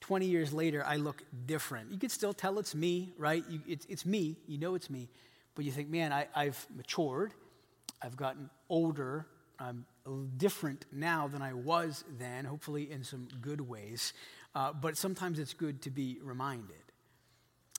20 0.00 0.26
years 0.26 0.52
later, 0.52 0.84
I 0.86 0.96
look 0.96 1.22
different. 1.46 1.90
You 1.90 1.98
can 1.98 2.08
still 2.08 2.32
tell 2.32 2.58
it's 2.58 2.74
me, 2.74 3.12
right? 3.18 3.44
You, 3.48 3.60
it's, 3.66 3.86
it's 3.88 4.06
me. 4.06 4.36
You 4.46 4.58
know 4.58 4.74
it's 4.74 4.88
me. 4.88 5.08
But 5.58 5.64
you 5.64 5.72
think, 5.72 5.90
man, 5.90 6.12
I, 6.12 6.28
I've 6.36 6.68
matured. 6.76 7.34
I've 8.00 8.16
gotten 8.16 8.48
older. 8.68 9.26
I'm 9.58 9.86
different 10.36 10.84
now 10.92 11.26
than 11.26 11.42
I 11.42 11.52
was 11.52 12.04
then, 12.16 12.44
hopefully 12.44 12.88
in 12.88 13.02
some 13.02 13.26
good 13.40 13.60
ways. 13.60 14.12
Uh, 14.54 14.72
but 14.72 14.96
sometimes 14.96 15.40
it's 15.40 15.54
good 15.54 15.82
to 15.82 15.90
be 15.90 16.20
reminded. 16.22 16.76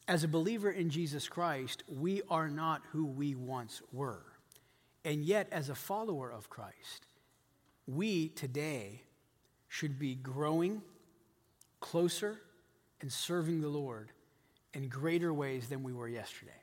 As 0.10 0.26
a 0.26 0.28
believer 0.28 0.70
in 0.70 0.90
Jesus 0.90 1.30
Christ, 1.30 1.84
we 1.88 2.22
are 2.30 2.50
not 2.50 2.82
who 2.92 3.06
we 3.06 3.34
once 3.34 3.82
were. 3.94 4.26
And 5.06 5.24
yet, 5.24 5.48
as 5.50 5.70
a 5.70 5.76
follower 5.76 6.30
of 6.30 6.50
Christ, 6.50 7.06
we 7.88 8.28
today 8.28 9.04
should 9.70 9.98
be 9.98 10.16
growing 10.16 10.82
closer 11.80 12.42
and 13.00 13.10
serving 13.10 13.62
the 13.62 13.70
Lord 13.70 14.12
in 14.74 14.90
greater 14.90 15.34
ways 15.34 15.70
than 15.70 15.82
we 15.82 15.94
were 15.94 16.10
yesterday 16.10 16.59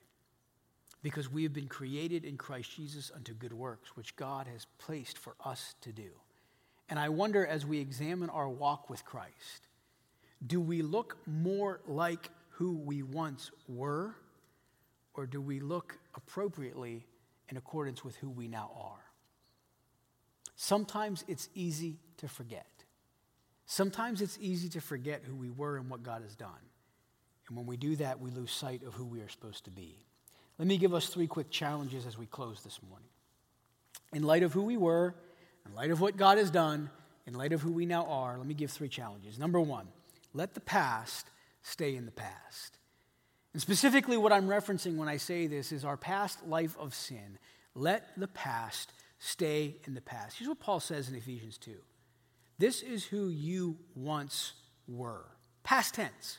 because 1.06 1.30
we 1.30 1.44
have 1.44 1.52
been 1.52 1.68
created 1.68 2.24
in 2.24 2.36
Christ 2.36 2.74
Jesus 2.74 3.12
unto 3.14 3.32
good 3.32 3.52
works, 3.52 3.90
which 3.94 4.16
God 4.16 4.48
has 4.48 4.66
placed 4.76 5.16
for 5.16 5.36
us 5.44 5.76
to 5.82 5.92
do. 5.92 6.10
And 6.88 6.98
I 6.98 7.10
wonder 7.10 7.46
as 7.46 7.64
we 7.64 7.78
examine 7.78 8.28
our 8.28 8.48
walk 8.48 8.90
with 8.90 9.04
Christ, 9.04 9.68
do 10.44 10.60
we 10.60 10.82
look 10.82 11.16
more 11.24 11.80
like 11.86 12.30
who 12.48 12.72
we 12.72 13.04
once 13.04 13.52
were, 13.68 14.16
or 15.14 15.26
do 15.26 15.40
we 15.40 15.60
look 15.60 15.96
appropriately 16.16 17.06
in 17.50 17.56
accordance 17.56 18.02
with 18.02 18.16
who 18.16 18.28
we 18.28 18.48
now 18.48 18.72
are? 18.76 19.04
Sometimes 20.56 21.24
it's 21.28 21.48
easy 21.54 22.00
to 22.16 22.26
forget. 22.26 22.66
Sometimes 23.64 24.22
it's 24.22 24.38
easy 24.40 24.68
to 24.70 24.80
forget 24.80 25.22
who 25.24 25.36
we 25.36 25.50
were 25.50 25.76
and 25.76 25.88
what 25.88 26.02
God 26.02 26.22
has 26.22 26.34
done. 26.34 26.50
And 27.46 27.56
when 27.56 27.66
we 27.66 27.76
do 27.76 27.94
that, 27.94 28.18
we 28.18 28.32
lose 28.32 28.50
sight 28.50 28.82
of 28.82 28.94
who 28.94 29.04
we 29.04 29.20
are 29.20 29.28
supposed 29.28 29.66
to 29.66 29.70
be. 29.70 30.00
Let 30.58 30.68
me 30.68 30.78
give 30.78 30.94
us 30.94 31.08
three 31.08 31.26
quick 31.26 31.50
challenges 31.50 32.06
as 32.06 32.16
we 32.16 32.26
close 32.26 32.62
this 32.62 32.80
morning. 32.88 33.08
In 34.12 34.22
light 34.22 34.42
of 34.42 34.52
who 34.52 34.62
we 34.62 34.76
were, 34.76 35.14
in 35.66 35.74
light 35.74 35.90
of 35.90 36.00
what 36.00 36.16
God 36.16 36.38
has 36.38 36.50
done, 36.50 36.90
in 37.26 37.34
light 37.34 37.52
of 37.52 37.60
who 37.60 37.72
we 37.72 37.86
now 37.86 38.06
are, 38.06 38.38
let 38.38 38.46
me 38.46 38.54
give 38.54 38.70
three 38.70 38.88
challenges. 38.88 39.38
Number 39.38 39.60
one, 39.60 39.88
let 40.32 40.54
the 40.54 40.60
past 40.60 41.26
stay 41.62 41.96
in 41.96 42.06
the 42.06 42.12
past. 42.12 42.78
And 43.52 43.60
specifically, 43.60 44.16
what 44.16 44.32
I'm 44.32 44.48
referencing 44.48 44.96
when 44.96 45.08
I 45.08 45.16
say 45.16 45.46
this 45.46 45.72
is 45.72 45.84
our 45.84 45.96
past 45.96 46.46
life 46.46 46.76
of 46.78 46.94
sin. 46.94 47.38
Let 47.74 48.08
the 48.16 48.28
past 48.28 48.92
stay 49.18 49.76
in 49.86 49.94
the 49.94 50.00
past. 50.00 50.38
Here's 50.38 50.48
what 50.48 50.60
Paul 50.60 50.80
says 50.80 51.08
in 51.08 51.14
Ephesians 51.14 51.58
2 51.58 51.72
This 52.58 52.82
is 52.82 53.04
who 53.04 53.28
you 53.28 53.76
once 53.94 54.52
were. 54.86 55.24
Past 55.64 55.94
tense. 55.94 56.38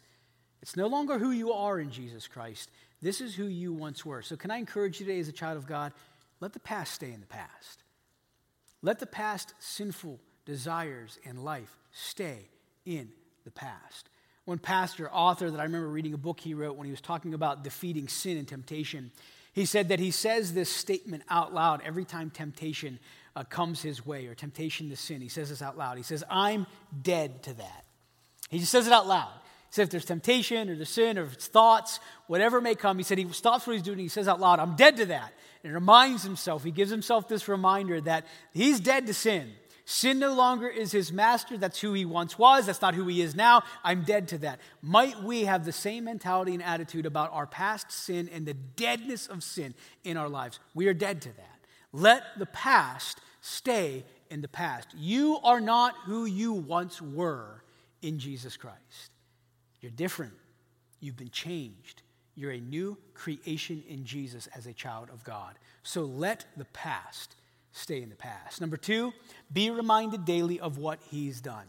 It's 0.61 0.75
no 0.75 0.87
longer 0.87 1.19
who 1.19 1.31
you 1.31 1.53
are 1.53 1.79
in 1.79 1.91
Jesus 1.91 2.27
Christ. 2.27 2.71
This 3.01 3.21
is 3.21 3.35
who 3.35 3.45
you 3.45 3.73
once 3.73 4.05
were. 4.05 4.21
So, 4.21 4.35
can 4.35 4.51
I 4.51 4.57
encourage 4.57 4.99
you 4.99 5.05
today 5.05 5.19
as 5.19 5.27
a 5.27 5.33
child 5.33 5.57
of 5.57 5.67
God? 5.67 5.93
Let 6.39 6.53
the 6.53 6.59
past 6.59 6.93
stay 6.93 7.11
in 7.11 7.19
the 7.19 7.27
past. 7.27 7.83
Let 8.81 8.99
the 8.99 9.07
past 9.07 9.53
sinful 9.59 10.19
desires 10.45 11.19
and 11.25 11.43
life 11.43 11.77
stay 11.91 12.49
in 12.85 13.09
the 13.43 13.51
past. 13.51 14.09
One 14.45 14.59
pastor, 14.59 15.11
author 15.11 15.51
that 15.51 15.59
I 15.59 15.63
remember 15.63 15.89
reading 15.89 16.13
a 16.13 16.17
book 16.17 16.39
he 16.39 16.53
wrote 16.53 16.77
when 16.77 16.85
he 16.85 16.91
was 16.91 17.01
talking 17.01 17.33
about 17.33 17.63
defeating 17.63 18.07
sin 18.07 18.37
and 18.37 18.47
temptation, 18.47 19.11
he 19.51 19.65
said 19.65 19.89
that 19.89 19.99
he 19.99 20.11
says 20.11 20.53
this 20.53 20.69
statement 20.69 21.23
out 21.29 21.53
loud 21.53 21.81
every 21.83 22.05
time 22.05 22.29
temptation 22.29 22.99
uh, 23.35 23.43
comes 23.43 23.81
his 23.81 24.05
way 24.05 24.27
or 24.27 24.35
temptation 24.35 24.89
to 24.89 24.95
sin. 24.95 25.19
He 25.19 25.29
says 25.29 25.49
this 25.49 25.61
out 25.61 25.77
loud. 25.77 25.97
He 25.97 26.03
says, 26.03 26.23
I'm 26.29 26.65
dead 27.01 27.43
to 27.43 27.53
that. 27.55 27.85
He 28.49 28.59
just 28.59 28.71
says 28.71 28.87
it 28.87 28.93
out 28.93 29.07
loud. 29.07 29.33
He 29.69 29.75
said, 29.75 29.83
if 29.83 29.89
there's 29.89 30.05
temptation 30.05 30.69
or 30.69 30.75
the 30.75 30.85
sin 30.85 31.17
or 31.17 31.25
it's 31.25 31.47
thoughts, 31.47 31.99
whatever 32.27 32.61
may 32.61 32.75
come, 32.75 32.97
he 32.97 33.03
said 33.03 33.17
he 33.17 33.31
stops 33.31 33.67
what 33.67 33.73
he's 33.73 33.83
doing. 33.83 33.99
He 33.99 34.07
says 34.07 34.27
out 34.27 34.39
loud, 34.39 34.59
I'm 34.59 34.75
dead 34.75 34.97
to 34.97 35.05
that. 35.07 35.33
And 35.63 35.73
reminds 35.73 36.23
himself, 36.23 36.63
he 36.63 36.71
gives 36.71 36.91
himself 36.91 37.27
this 37.27 37.47
reminder 37.47 37.99
that 38.01 38.25
he's 38.53 38.79
dead 38.79 39.07
to 39.07 39.13
sin. 39.13 39.51
Sin 39.83 40.19
no 40.19 40.33
longer 40.33 40.67
is 40.67 40.91
his 40.91 41.13
master. 41.13 41.57
That's 41.57 41.79
who 41.79 41.93
he 41.93 42.03
once 42.03 42.37
was. 42.37 42.65
That's 42.65 42.81
not 42.81 42.93
who 42.93 43.07
he 43.07 43.21
is 43.21 43.35
now. 43.35 43.63
I'm 43.83 44.03
dead 44.03 44.27
to 44.29 44.37
that. 44.39 44.59
Might 44.81 45.23
we 45.23 45.45
have 45.45 45.63
the 45.63 45.71
same 45.71 46.03
mentality 46.03 46.53
and 46.53 46.61
attitude 46.61 47.05
about 47.05 47.31
our 47.31 47.47
past 47.47 47.91
sin 47.91 48.29
and 48.33 48.45
the 48.45 48.53
deadness 48.53 49.27
of 49.27 49.43
sin 49.43 49.73
in 50.03 50.17
our 50.17 50.27
lives? 50.27 50.59
We 50.73 50.87
are 50.87 50.93
dead 50.93 51.21
to 51.21 51.29
that. 51.29 51.59
Let 51.93 52.23
the 52.37 52.45
past 52.47 53.21
stay 53.39 54.03
in 54.29 54.41
the 54.41 54.49
past. 54.49 54.89
You 54.93 55.39
are 55.43 55.61
not 55.61 55.95
who 56.05 56.25
you 56.25 56.51
once 56.51 57.01
were 57.01 57.63
in 58.01 58.19
Jesus 58.19 58.57
Christ. 58.57 59.11
You're 59.81 59.91
different. 59.91 60.33
You've 60.99 61.17
been 61.17 61.29
changed. 61.29 62.01
You're 62.35 62.51
a 62.51 62.59
new 62.59 62.97
creation 63.13 63.83
in 63.87 64.05
Jesus 64.05 64.47
as 64.55 64.67
a 64.67 64.73
child 64.73 65.09
of 65.11 65.23
God. 65.23 65.55
So 65.83 66.01
let 66.01 66.45
the 66.55 66.65
past 66.65 67.35
stay 67.71 68.01
in 68.01 68.09
the 68.09 68.15
past. 68.15 68.61
Number 68.61 68.77
two, 68.77 69.13
be 69.51 69.69
reminded 69.69 70.25
daily 70.25 70.59
of 70.59 70.77
what 70.77 70.99
he's 71.09 71.41
done. 71.41 71.65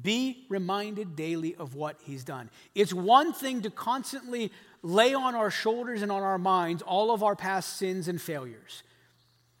Be 0.00 0.44
reminded 0.48 1.16
daily 1.16 1.54
of 1.54 1.74
what 1.74 1.96
he's 2.04 2.22
done. 2.22 2.50
It's 2.74 2.92
one 2.92 3.32
thing 3.32 3.62
to 3.62 3.70
constantly 3.70 4.52
lay 4.82 5.14
on 5.14 5.34
our 5.34 5.50
shoulders 5.50 6.02
and 6.02 6.12
on 6.12 6.22
our 6.22 6.38
minds 6.38 6.82
all 6.82 7.10
of 7.10 7.22
our 7.22 7.34
past 7.34 7.76
sins 7.76 8.06
and 8.08 8.20
failures. 8.20 8.82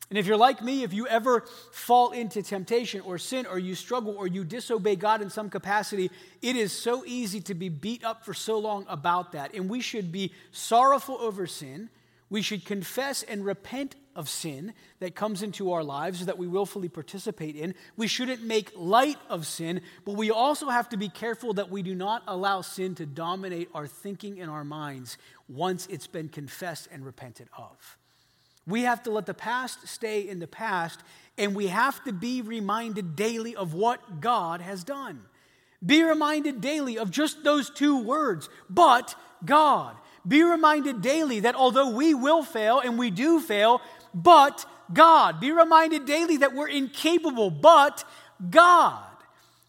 And 0.08 0.18
if 0.18 0.26
you're 0.26 0.36
like 0.36 0.62
me, 0.62 0.84
if 0.84 0.92
you 0.92 1.06
ever 1.08 1.44
fall 1.72 2.12
into 2.12 2.42
temptation 2.42 3.00
or 3.00 3.18
sin 3.18 3.44
or 3.44 3.58
you 3.58 3.74
struggle 3.74 4.14
or 4.16 4.28
you 4.28 4.44
disobey 4.44 4.94
God 4.94 5.20
in 5.20 5.30
some 5.30 5.50
capacity, 5.50 6.10
it 6.42 6.54
is 6.54 6.72
so 6.72 7.04
easy 7.04 7.40
to 7.42 7.54
be 7.54 7.68
beat 7.68 8.04
up 8.04 8.24
for 8.24 8.32
so 8.32 8.58
long 8.58 8.86
about 8.88 9.32
that. 9.32 9.54
And 9.54 9.68
we 9.68 9.80
should 9.80 10.12
be 10.12 10.32
sorrowful 10.52 11.18
over 11.20 11.46
sin. 11.48 11.90
We 12.30 12.42
should 12.42 12.64
confess 12.64 13.24
and 13.24 13.44
repent 13.44 13.96
of 14.14 14.28
sin 14.28 14.74
that 15.00 15.14
comes 15.14 15.42
into 15.42 15.72
our 15.72 15.82
lives 15.82 16.26
that 16.26 16.38
we 16.38 16.46
willfully 16.46 16.88
participate 16.88 17.56
in. 17.56 17.74
We 17.96 18.06
shouldn't 18.06 18.42
make 18.42 18.72
light 18.76 19.18
of 19.28 19.46
sin, 19.46 19.80
but 20.04 20.14
we 20.14 20.30
also 20.30 20.68
have 20.68 20.88
to 20.90 20.96
be 20.96 21.08
careful 21.08 21.54
that 21.54 21.70
we 21.70 21.82
do 21.82 21.94
not 21.94 22.22
allow 22.26 22.62
sin 22.62 22.94
to 22.96 23.06
dominate 23.06 23.68
our 23.74 23.86
thinking 23.86 24.40
and 24.40 24.50
our 24.50 24.64
minds 24.64 25.18
once 25.48 25.86
it's 25.88 26.06
been 26.06 26.28
confessed 26.28 26.88
and 26.92 27.04
repented 27.04 27.48
of. 27.56 27.98
We 28.66 28.82
have 28.82 29.02
to 29.04 29.10
let 29.10 29.26
the 29.26 29.34
past 29.34 29.86
stay 29.86 30.28
in 30.28 30.38
the 30.38 30.46
past, 30.46 31.00
and 31.38 31.54
we 31.54 31.68
have 31.68 32.02
to 32.04 32.12
be 32.12 32.42
reminded 32.42 33.14
daily 33.14 33.54
of 33.54 33.74
what 33.74 34.20
God 34.20 34.60
has 34.60 34.82
done. 34.82 35.22
Be 35.84 36.02
reminded 36.02 36.60
daily 36.60 36.98
of 36.98 37.10
just 37.10 37.44
those 37.44 37.70
two 37.70 38.02
words, 38.02 38.48
but 38.68 39.14
God. 39.44 39.96
Be 40.26 40.42
reminded 40.42 41.02
daily 41.02 41.40
that 41.40 41.54
although 41.54 41.90
we 41.90 42.14
will 42.14 42.42
fail 42.42 42.80
and 42.80 42.98
we 42.98 43.10
do 43.10 43.40
fail, 43.40 43.80
but 44.12 44.64
God. 44.92 45.40
Be 45.40 45.52
reminded 45.52 46.06
daily 46.06 46.38
that 46.38 46.54
we're 46.54 46.68
incapable, 46.68 47.50
but 47.50 48.02
God. 48.50 49.04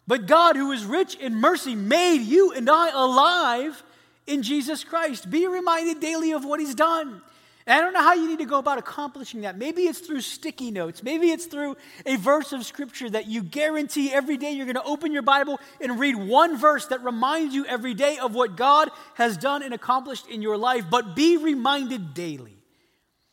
But 0.08 0.26
God, 0.26 0.56
who 0.56 0.72
is 0.72 0.84
rich 0.84 1.14
in 1.16 1.36
mercy, 1.36 1.74
made 1.74 2.22
you 2.22 2.52
and 2.52 2.68
I 2.68 2.90
alive 2.90 3.82
in 4.26 4.42
Jesus 4.42 4.82
Christ. 4.82 5.30
Be 5.30 5.46
reminded 5.46 6.00
daily 6.00 6.32
of 6.32 6.44
what 6.44 6.60
He's 6.60 6.74
done. 6.74 7.20
And 7.68 7.76
I 7.76 7.80
don't 7.82 7.92
know 7.92 8.02
how 8.02 8.14
you 8.14 8.26
need 8.26 8.38
to 8.38 8.46
go 8.46 8.58
about 8.58 8.78
accomplishing 8.78 9.42
that. 9.42 9.58
Maybe 9.58 9.82
it's 9.82 9.98
through 9.98 10.22
sticky 10.22 10.70
notes. 10.70 11.02
Maybe 11.02 11.30
it's 11.30 11.44
through 11.44 11.76
a 12.06 12.16
verse 12.16 12.54
of 12.54 12.64
scripture 12.64 13.10
that 13.10 13.26
you 13.26 13.42
guarantee 13.42 14.10
every 14.10 14.38
day 14.38 14.52
you're 14.52 14.64
going 14.64 14.76
to 14.76 14.82
open 14.84 15.12
your 15.12 15.20
Bible 15.20 15.60
and 15.78 16.00
read 16.00 16.16
one 16.16 16.56
verse 16.56 16.86
that 16.86 17.04
reminds 17.04 17.54
you 17.54 17.66
every 17.66 17.92
day 17.92 18.16
of 18.16 18.34
what 18.34 18.56
God 18.56 18.88
has 19.16 19.36
done 19.36 19.62
and 19.62 19.74
accomplished 19.74 20.26
in 20.28 20.40
your 20.40 20.56
life. 20.56 20.86
But 20.88 21.14
be 21.14 21.36
reminded 21.36 22.14
daily 22.14 22.56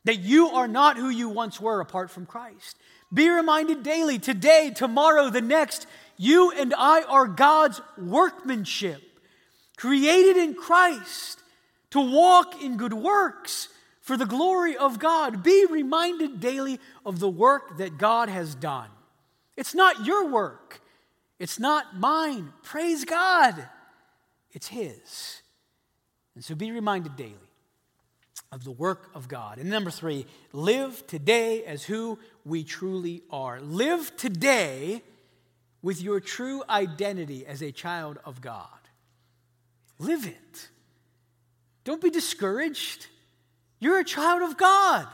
that 0.04 0.20
you 0.20 0.50
are 0.50 0.68
not 0.68 0.98
who 0.98 1.10
you 1.10 1.30
once 1.30 1.62
were 1.62 1.80
apart 1.80 2.12
from 2.12 2.26
Christ. 2.26 2.78
Be 3.14 3.30
reminded 3.30 3.84
daily, 3.84 4.20
today, 4.20 4.70
tomorrow, 4.76 5.30
the 5.30 5.40
next, 5.40 5.88
you 6.18 6.52
and 6.52 6.74
I 6.78 7.04
are 7.04 7.26
God's 7.26 7.80
workmanship, 7.98 9.02
created 9.78 10.36
in 10.36 10.56
Christ 10.56 11.40
to 11.92 12.02
walk 12.02 12.62
in 12.62 12.76
good 12.76 12.94
works 12.94 13.70
for 14.06 14.16
the 14.16 14.26
glory 14.28 14.78
of 14.78 15.00
God. 15.00 15.42
Be 15.42 15.66
reminded 15.66 16.40
daily 16.40 16.80
of 17.04 17.18
the 17.20 17.28
work 17.28 17.80
that 17.80 17.98
God 17.98 18.30
has 18.30 18.54
done. 18.54 18.90
It's 19.58 19.74
not 19.74 20.06
your 20.06 20.30
work, 20.30 20.80
it's 21.40 21.60
not 21.60 22.00
mine. 22.00 22.54
Praise 22.62 23.04
God, 23.04 23.68
it's 24.52 24.68
His. 24.68 25.42
And 26.36 26.44
so 26.44 26.54
be 26.54 26.72
reminded 26.72 27.16
daily 27.16 27.34
of 28.52 28.64
the 28.64 28.72
work 28.72 29.10
of 29.16 29.28
God. 29.28 29.58
And 29.58 29.72
number 29.72 29.90
three, 29.90 30.28
live 30.54 31.08
today 31.08 31.64
as 31.64 31.84
who 31.84 32.20
we 32.44 32.64
truly 32.64 33.24
are. 33.32 33.60
Live 33.60 34.16
today 34.18 35.02
with 35.82 36.00
your 36.00 36.20
true 36.20 36.62
identity 36.70 37.44
as 37.46 37.64
a 37.64 37.72
child 37.72 38.20
of 38.24 38.40
God. 38.40 38.68
Live 39.98 40.28
it. 40.28 40.70
Don't 41.86 42.02
be 42.02 42.12
discouraged. 42.12 43.08
You're 43.86 44.00
a 44.00 44.04
child 44.04 44.42
of 44.42 44.58
God. 44.58 45.06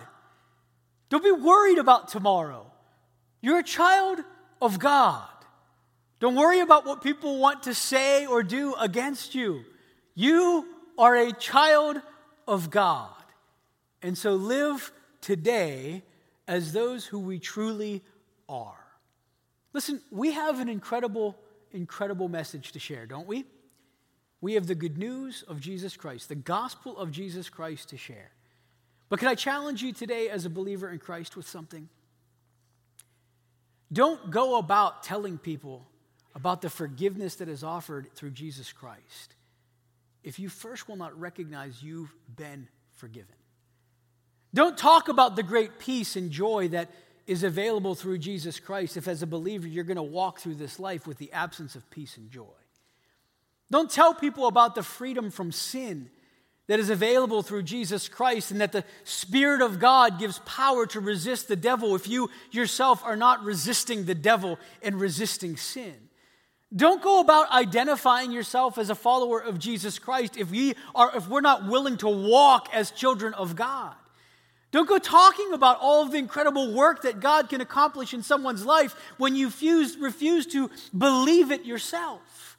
Don't 1.09 1.25
be 1.25 1.29
worried 1.33 1.77
about 1.77 2.07
tomorrow. 2.07 2.71
You're 3.41 3.59
a 3.59 3.63
child 3.63 4.19
of 4.61 4.79
God. 4.79 5.27
Don't 6.21 6.35
worry 6.35 6.61
about 6.61 6.85
what 6.85 7.03
people 7.03 7.37
want 7.37 7.63
to 7.63 7.73
say 7.73 8.25
or 8.25 8.43
do 8.43 8.73
against 8.75 9.35
you. 9.35 9.65
You 10.15 10.65
are 10.97 11.17
a 11.17 11.33
child 11.33 11.97
of 12.47 12.69
God. 12.69 13.11
And 14.01 14.17
so 14.17 14.35
live 14.35 14.93
today 15.19 16.03
as 16.47 16.71
those 16.71 17.05
who 17.05 17.19
we 17.19 17.39
truly 17.39 18.01
are. 18.47 18.85
Listen, 19.73 19.99
we 20.11 20.31
have 20.31 20.61
an 20.61 20.69
incredible, 20.69 21.35
incredible 21.73 22.29
message 22.29 22.71
to 22.71 22.79
share, 22.79 23.05
don't 23.05 23.27
we? 23.27 23.43
We 24.39 24.53
have 24.53 24.67
the 24.67 24.75
good 24.75 24.97
news 24.97 25.43
of 25.45 25.59
Jesus 25.59 25.97
Christ, 25.97 26.29
the 26.29 26.35
gospel 26.35 26.97
of 26.97 27.11
Jesus 27.11 27.49
Christ 27.49 27.89
to 27.89 27.97
share. 27.97 28.31
But 29.11 29.19
can 29.19 29.27
I 29.27 29.35
challenge 29.35 29.83
you 29.83 29.91
today 29.91 30.29
as 30.29 30.45
a 30.45 30.49
believer 30.49 30.89
in 30.89 30.97
Christ 30.97 31.35
with 31.35 31.45
something? 31.45 31.89
Don't 33.91 34.31
go 34.31 34.57
about 34.57 35.03
telling 35.03 35.37
people 35.37 35.85
about 36.33 36.61
the 36.61 36.69
forgiveness 36.69 37.35
that 37.35 37.49
is 37.49 37.61
offered 37.61 38.07
through 38.15 38.29
Jesus 38.29 38.71
Christ 38.71 39.35
if 40.23 40.39
you 40.39 40.47
first 40.47 40.87
will 40.87 40.95
not 40.95 41.19
recognize 41.19 41.83
you've 41.83 42.13
been 42.37 42.69
forgiven. 42.93 43.35
Don't 44.53 44.77
talk 44.77 45.09
about 45.09 45.35
the 45.35 45.43
great 45.43 45.77
peace 45.77 46.15
and 46.15 46.31
joy 46.31 46.69
that 46.69 46.89
is 47.27 47.43
available 47.43 47.95
through 47.95 48.19
Jesus 48.19 48.61
Christ 48.61 48.95
if, 48.95 49.09
as 49.09 49.21
a 49.21 49.27
believer, 49.27 49.67
you're 49.67 49.83
going 49.83 49.97
to 49.97 50.03
walk 50.03 50.39
through 50.39 50.55
this 50.55 50.79
life 50.79 51.05
with 51.05 51.17
the 51.17 51.33
absence 51.33 51.75
of 51.75 51.89
peace 51.91 52.15
and 52.15 52.31
joy. 52.31 52.45
Don't 53.69 53.91
tell 53.91 54.13
people 54.13 54.47
about 54.47 54.73
the 54.73 54.83
freedom 54.83 55.31
from 55.31 55.51
sin 55.51 56.09
that 56.71 56.79
is 56.79 56.89
available 56.89 57.43
through 57.43 57.63
Jesus 57.63 58.07
Christ, 58.07 58.49
and 58.49 58.61
that 58.61 58.71
the 58.71 58.85
Spirit 59.03 59.61
of 59.61 59.77
God 59.77 60.17
gives 60.17 60.39
power 60.45 60.85
to 60.85 61.01
resist 61.01 61.49
the 61.49 61.57
devil 61.57 61.95
if 61.95 62.07
you 62.07 62.29
yourself 62.49 63.03
are 63.03 63.17
not 63.17 63.43
resisting 63.43 64.05
the 64.05 64.15
devil 64.15 64.57
and 64.81 64.97
resisting 64.97 65.57
sin. 65.57 65.93
Don't 66.73 67.01
go 67.01 67.19
about 67.19 67.51
identifying 67.51 68.31
yourself 68.31 68.77
as 68.77 68.89
a 68.89 68.95
follower 68.95 69.37
of 69.37 69.59
Jesus 69.59 69.99
Christ 69.99 70.37
if, 70.37 70.49
we 70.49 70.75
are, 70.95 71.11
if 71.13 71.27
we're 71.27 71.41
not 71.41 71.67
willing 71.67 71.97
to 71.97 72.07
walk 72.07 72.69
as 72.71 72.89
children 72.91 73.33
of 73.33 73.57
God. 73.57 73.93
Don't 74.71 74.87
go 74.87 74.97
talking 74.97 75.51
about 75.51 75.77
all 75.81 76.03
of 76.03 76.13
the 76.13 76.19
incredible 76.19 76.73
work 76.73 77.01
that 77.01 77.19
God 77.19 77.49
can 77.49 77.59
accomplish 77.59 78.13
in 78.13 78.23
someone's 78.23 78.65
life 78.65 78.95
when 79.17 79.35
you 79.35 79.47
refuse, 79.47 79.97
refuse 79.97 80.47
to 80.47 80.71
believe 80.97 81.51
it 81.51 81.65
yourself. 81.65 82.50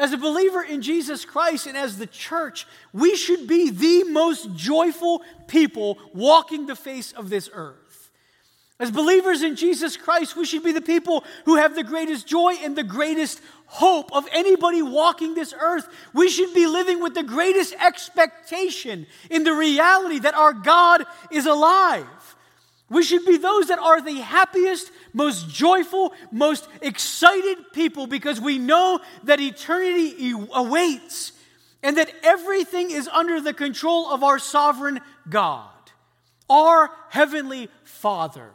As 0.00 0.14
a 0.14 0.16
believer 0.16 0.62
in 0.62 0.80
Jesus 0.80 1.26
Christ 1.26 1.66
and 1.66 1.76
as 1.76 1.98
the 1.98 2.06
church, 2.06 2.66
we 2.90 3.14
should 3.14 3.46
be 3.46 3.68
the 3.68 4.04
most 4.04 4.56
joyful 4.56 5.20
people 5.46 5.98
walking 6.14 6.64
the 6.64 6.74
face 6.74 7.12
of 7.12 7.28
this 7.28 7.50
earth. 7.52 8.10
As 8.78 8.90
believers 8.90 9.42
in 9.42 9.56
Jesus 9.56 9.98
Christ, 9.98 10.36
we 10.36 10.46
should 10.46 10.62
be 10.62 10.72
the 10.72 10.80
people 10.80 11.22
who 11.44 11.56
have 11.56 11.74
the 11.74 11.84
greatest 11.84 12.26
joy 12.26 12.54
and 12.62 12.74
the 12.74 12.82
greatest 12.82 13.42
hope 13.66 14.10
of 14.14 14.26
anybody 14.32 14.80
walking 14.80 15.34
this 15.34 15.52
earth. 15.60 15.86
We 16.14 16.30
should 16.30 16.54
be 16.54 16.66
living 16.66 17.02
with 17.02 17.12
the 17.12 17.22
greatest 17.22 17.74
expectation 17.74 19.06
in 19.28 19.44
the 19.44 19.52
reality 19.52 20.20
that 20.20 20.32
our 20.32 20.54
God 20.54 21.04
is 21.30 21.44
alive. 21.44 22.06
We 22.90 23.04
should 23.04 23.24
be 23.24 23.38
those 23.38 23.68
that 23.68 23.78
are 23.78 24.02
the 24.02 24.16
happiest, 24.16 24.90
most 25.12 25.48
joyful, 25.48 26.12
most 26.32 26.68
excited 26.82 27.72
people 27.72 28.08
because 28.08 28.40
we 28.40 28.58
know 28.58 28.98
that 29.22 29.40
eternity 29.40 30.34
awaits 30.52 31.32
and 31.84 31.96
that 31.96 32.12
everything 32.24 32.90
is 32.90 33.06
under 33.06 33.40
the 33.40 33.54
control 33.54 34.10
of 34.10 34.24
our 34.24 34.40
sovereign 34.40 35.00
God, 35.28 35.70
our 36.50 36.90
heavenly 37.10 37.68
Father, 37.84 38.50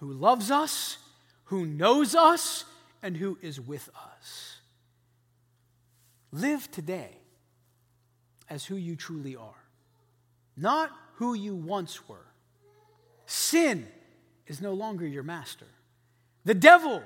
who 0.00 0.12
loves 0.12 0.50
us, 0.50 0.98
who 1.44 1.64
knows 1.64 2.16
us, 2.16 2.64
and 3.00 3.16
who 3.16 3.38
is 3.42 3.60
with 3.60 3.88
us. 4.18 4.56
Live 6.32 6.68
today 6.72 7.16
as 8.50 8.64
who 8.64 8.74
you 8.74 8.96
truly 8.96 9.36
are, 9.36 9.64
not 10.56 10.90
who 11.14 11.34
you 11.34 11.54
once 11.54 12.08
were 12.08 12.31
Sin 13.32 13.88
is 14.46 14.60
no 14.60 14.74
longer 14.74 15.06
your 15.06 15.22
master. 15.22 15.64
The 16.44 16.52
devil 16.52 17.02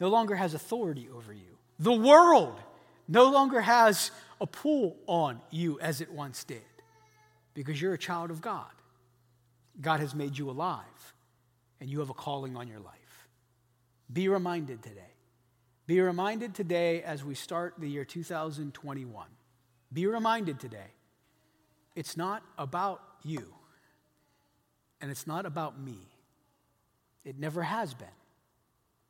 no 0.00 0.08
longer 0.08 0.34
has 0.34 0.54
authority 0.54 1.06
over 1.14 1.34
you. 1.34 1.58
The 1.78 1.92
world 1.92 2.58
no 3.06 3.30
longer 3.30 3.60
has 3.60 4.10
a 4.40 4.46
pull 4.46 4.96
on 5.06 5.38
you 5.50 5.78
as 5.80 6.00
it 6.00 6.10
once 6.10 6.44
did 6.44 6.62
because 7.52 7.78
you're 7.78 7.92
a 7.92 7.98
child 7.98 8.30
of 8.30 8.40
God. 8.40 8.70
God 9.78 10.00
has 10.00 10.14
made 10.14 10.38
you 10.38 10.48
alive 10.48 11.14
and 11.78 11.90
you 11.90 11.98
have 11.98 12.08
a 12.08 12.14
calling 12.14 12.56
on 12.56 12.66
your 12.66 12.80
life. 12.80 13.28
Be 14.10 14.28
reminded 14.28 14.82
today. 14.82 15.12
Be 15.86 16.00
reminded 16.00 16.54
today 16.54 17.02
as 17.02 17.22
we 17.22 17.34
start 17.34 17.74
the 17.76 17.86
year 17.86 18.06
2021. 18.06 19.26
Be 19.92 20.06
reminded 20.06 20.58
today 20.58 20.94
it's 21.94 22.16
not 22.16 22.42
about 22.56 23.02
you. 23.22 23.52
And 25.00 25.10
it's 25.10 25.26
not 25.26 25.46
about 25.46 25.80
me, 25.80 25.98
it 27.24 27.38
never 27.38 27.62
has 27.62 27.94
been. 27.94 28.08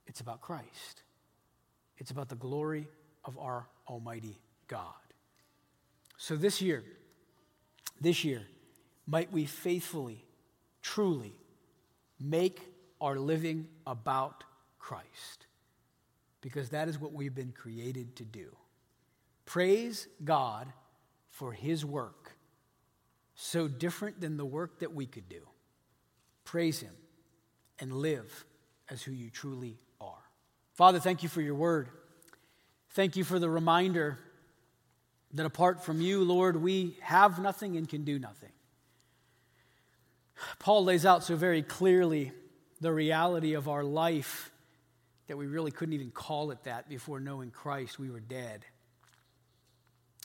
It's 0.06 0.20
about 0.20 0.40
Christ, 0.40 1.02
it's 1.98 2.10
about 2.10 2.28
the 2.28 2.36
glory 2.36 2.88
of 3.24 3.38
our 3.38 3.66
Almighty 3.88 4.38
God. 4.68 4.94
So 6.16 6.36
this 6.36 6.60
year, 6.60 6.84
this 8.00 8.24
year, 8.24 8.46
might 9.06 9.32
we 9.32 9.44
faithfully, 9.44 10.24
truly 10.82 11.34
make 12.18 12.60
our 13.00 13.18
living 13.18 13.66
about 13.86 14.44
Christ, 14.78 15.46
because 16.40 16.70
that 16.70 16.88
is 16.88 16.98
what 16.98 17.12
we've 17.12 17.34
been 17.34 17.52
created 17.52 18.16
to 18.16 18.24
do. 18.24 18.54
Praise 19.46 20.08
God 20.24 20.72
for 21.28 21.52
His 21.52 21.84
work, 21.84 22.32
so 23.34 23.66
different 23.68 24.20
than 24.20 24.36
the 24.36 24.44
work 24.44 24.80
that 24.80 24.94
we 24.94 25.06
could 25.06 25.28
do. 25.28 25.49
Praise 26.50 26.80
Him 26.80 26.90
and 27.78 27.92
live 27.92 28.44
as 28.88 29.04
who 29.04 29.12
you 29.12 29.30
truly 29.30 29.78
are. 30.00 30.18
Father, 30.74 30.98
thank 30.98 31.22
you 31.22 31.28
for 31.28 31.40
your 31.40 31.54
word. 31.54 31.88
Thank 32.94 33.14
you 33.14 33.22
for 33.22 33.38
the 33.38 33.48
reminder 33.48 34.18
that 35.34 35.46
apart 35.46 35.84
from 35.84 36.00
you, 36.00 36.24
Lord, 36.24 36.60
we 36.60 36.96
have 37.02 37.38
nothing 37.38 37.76
and 37.76 37.88
can 37.88 38.02
do 38.02 38.18
nothing. 38.18 38.50
Paul 40.58 40.82
lays 40.82 41.06
out 41.06 41.22
so 41.22 41.36
very 41.36 41.62
clearly 41.62 42.32
the 42.80 42.92
reality 42.92 43.54
of 43.54 43.68
our 43.68 43.84
life 43.84 44.50
that 45.28 45.36
we 45.36 45.46
really 45.46 45.70
couldn't 45.70 45.94
even 45.94 46.10
call 46.10 46.50
it 46.50 46.64
that 46.64 46.88
before 46.88 47.20
knowing 47.20 47.52
Christ. 47.52 47.96
We 47.96 48.10
were 48.10 48.18
dead. 48.18 48.64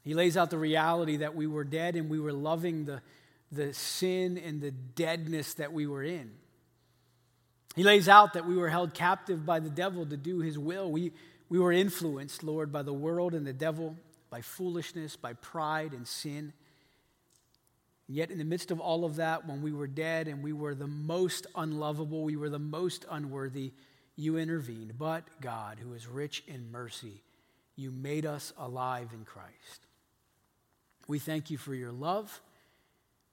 He 0.03 0.15
lays 0.15 0.37
out 0.37 0.49
the 0.49 0.57
reality 0.57 1.17
that 1.17 1.35
we 1.35 1.45
were 1.45 1.63
dead 1.63 1.95
and 1.95 2.09
we 2.09 2.19
were 2.19 2.33
loving 2.33 2.85
the 2.85 3.03
the 3.51 3.73
sin 3.73 4.37
and 4.37 4.61
the 4.61 4.71
deadness 4.71 5.55
that 5.55 5.73
we 5.73 5.87
were 5.87 6.03
in. 6.03 6.31
He 7.75 7.83
lays 7.83 8.07
out 8.07 8.33
that 8.33 8.45
we 8.45 8.55
were 8.55 8.69
held 8.69 8.93
captive 8.93 9.45
by 9.45 9.59
the 9.59 9.69
devil 9.69 10.05
to 10.05 10.17
do 10.17 10.39
his 10.39 10.57
will. 10.57 10.91
We, 10.91 11.11
we 11.49 11.59
were 11.59 11.71
influenced, 11.71 12.43
Lord, 12.43 12.71
by 12.71 12.83
the 12.83 12.93
world 12.93 13.33
and 13.33 13.45
the 13.45 13.53
devil, 13.53 13.95
by 14.29 14.41
foolishness, 14.41 15.15
by 15.15 15.33
pride 15.33 15.91
and 15.91 16.07
sin. 16.07 16.53
Yet, 18.07 18.31
in 18.31 18.37
the 18.37 18.45
midst 18.45 18.71
of 18.71 18.79
all 18.79 19.03
of 19.03 19.17
that, 19.17 19.47
when 19.47 19.61
we 19.61 19.71
were 19.71 19.87
dead 19.87 20.27
and 20.27 20.43
we 20.43 20.53
were 20.53 20.75
the 20.75 20.87
most 20.87 21.47
unlovable, 21.55 22.23
we 22.23 22.35
were 22.35 22.49
the 22.49 22.59
most 22.59 23.05
unworthy, 23.09 23.73
you 24.15 24.37
intervened. 24.37 24.97
But 24.97 25.23
God, 25.41 25.79
who 25.79 25.93
is 25.93 26.07
rich 26.07 26.43
in 26.47 26.71
mercy, 26.71 27.23
you 27.75 27.91
made 27.91 28.25
us 28.25 28.53
alive 28.57 29.09
in 29.13 29.25
Christ. 29.25 29.87
We 31.07 31.19
thank 31.19 31.49
you 31.49 31.57
for 31.57 31.73
your 31.73 31.91
love. 31.91 32.41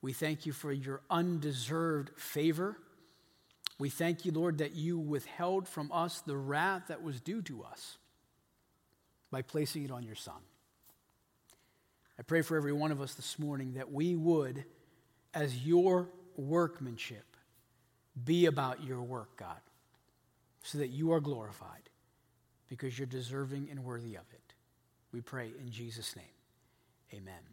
We 0.03 0.12
thank 0.12 0.44
you 0.46 0.53
for 0.53 0.72
your 0.72 1.00
undeserved 1.09 2.11
favor. 2.18 2.76
We 3.78 3.88
thank 3.88 4.24
you, 4.24 4.32
Lord, 4.32 4.59
that 4.59 4.74
you 4.74 4.98
withheld 4.98 5.68
from 5.68 5.90
us 5.92 6.20
the 6.20 6.36
wrath 6.36 6.88
that 6.88 7.03
was 7.03 7.20
due 7.20 7.40
to 7.42 7.62
us 7.62 7.98
by 9.30 9.42
placing 9.42 9.84
it 9.84 9.90
on 9.90 10.03
your 10.03 10.16
Son. 10.16 10.34
I 12.18 12.22
pray 12.22 12.42
for 12.42 12.57
every 12.57 12.72
one 12.72 12.92
of 12.92 13.00
us 13.00 13.14
this 13.14 13.38
morning 13.38 13.74
that 13.74 13.90
we 13.90 14.14
would, 14.14 14.64
as 15.32 15.64
your 15.64 16.09
workmanship, 16.36 17.24
be 18.24 18.46
about 18.46 18.84
your 18.84 19.03
work, 19.03 19.36
God, 19.36 19.61
so 20.62 20.78
that 20.78 20.88
you 20.88 21.12
are 21.12 21.20
glorified 21.20 21.88
because 22.68 22.98
you're 22.98 23.07
deserving 23.07 23.68
and 23.70 23.84
worthy 23.84 24.14
of 24.16 24.24
it. 24.32 24.55
We 25.12 25.20
pray 25.20 25.53
in 25.59 25.70
Jesus' 25.70 26.14
name. 26.16 26.24
Amen. 27.14 27.51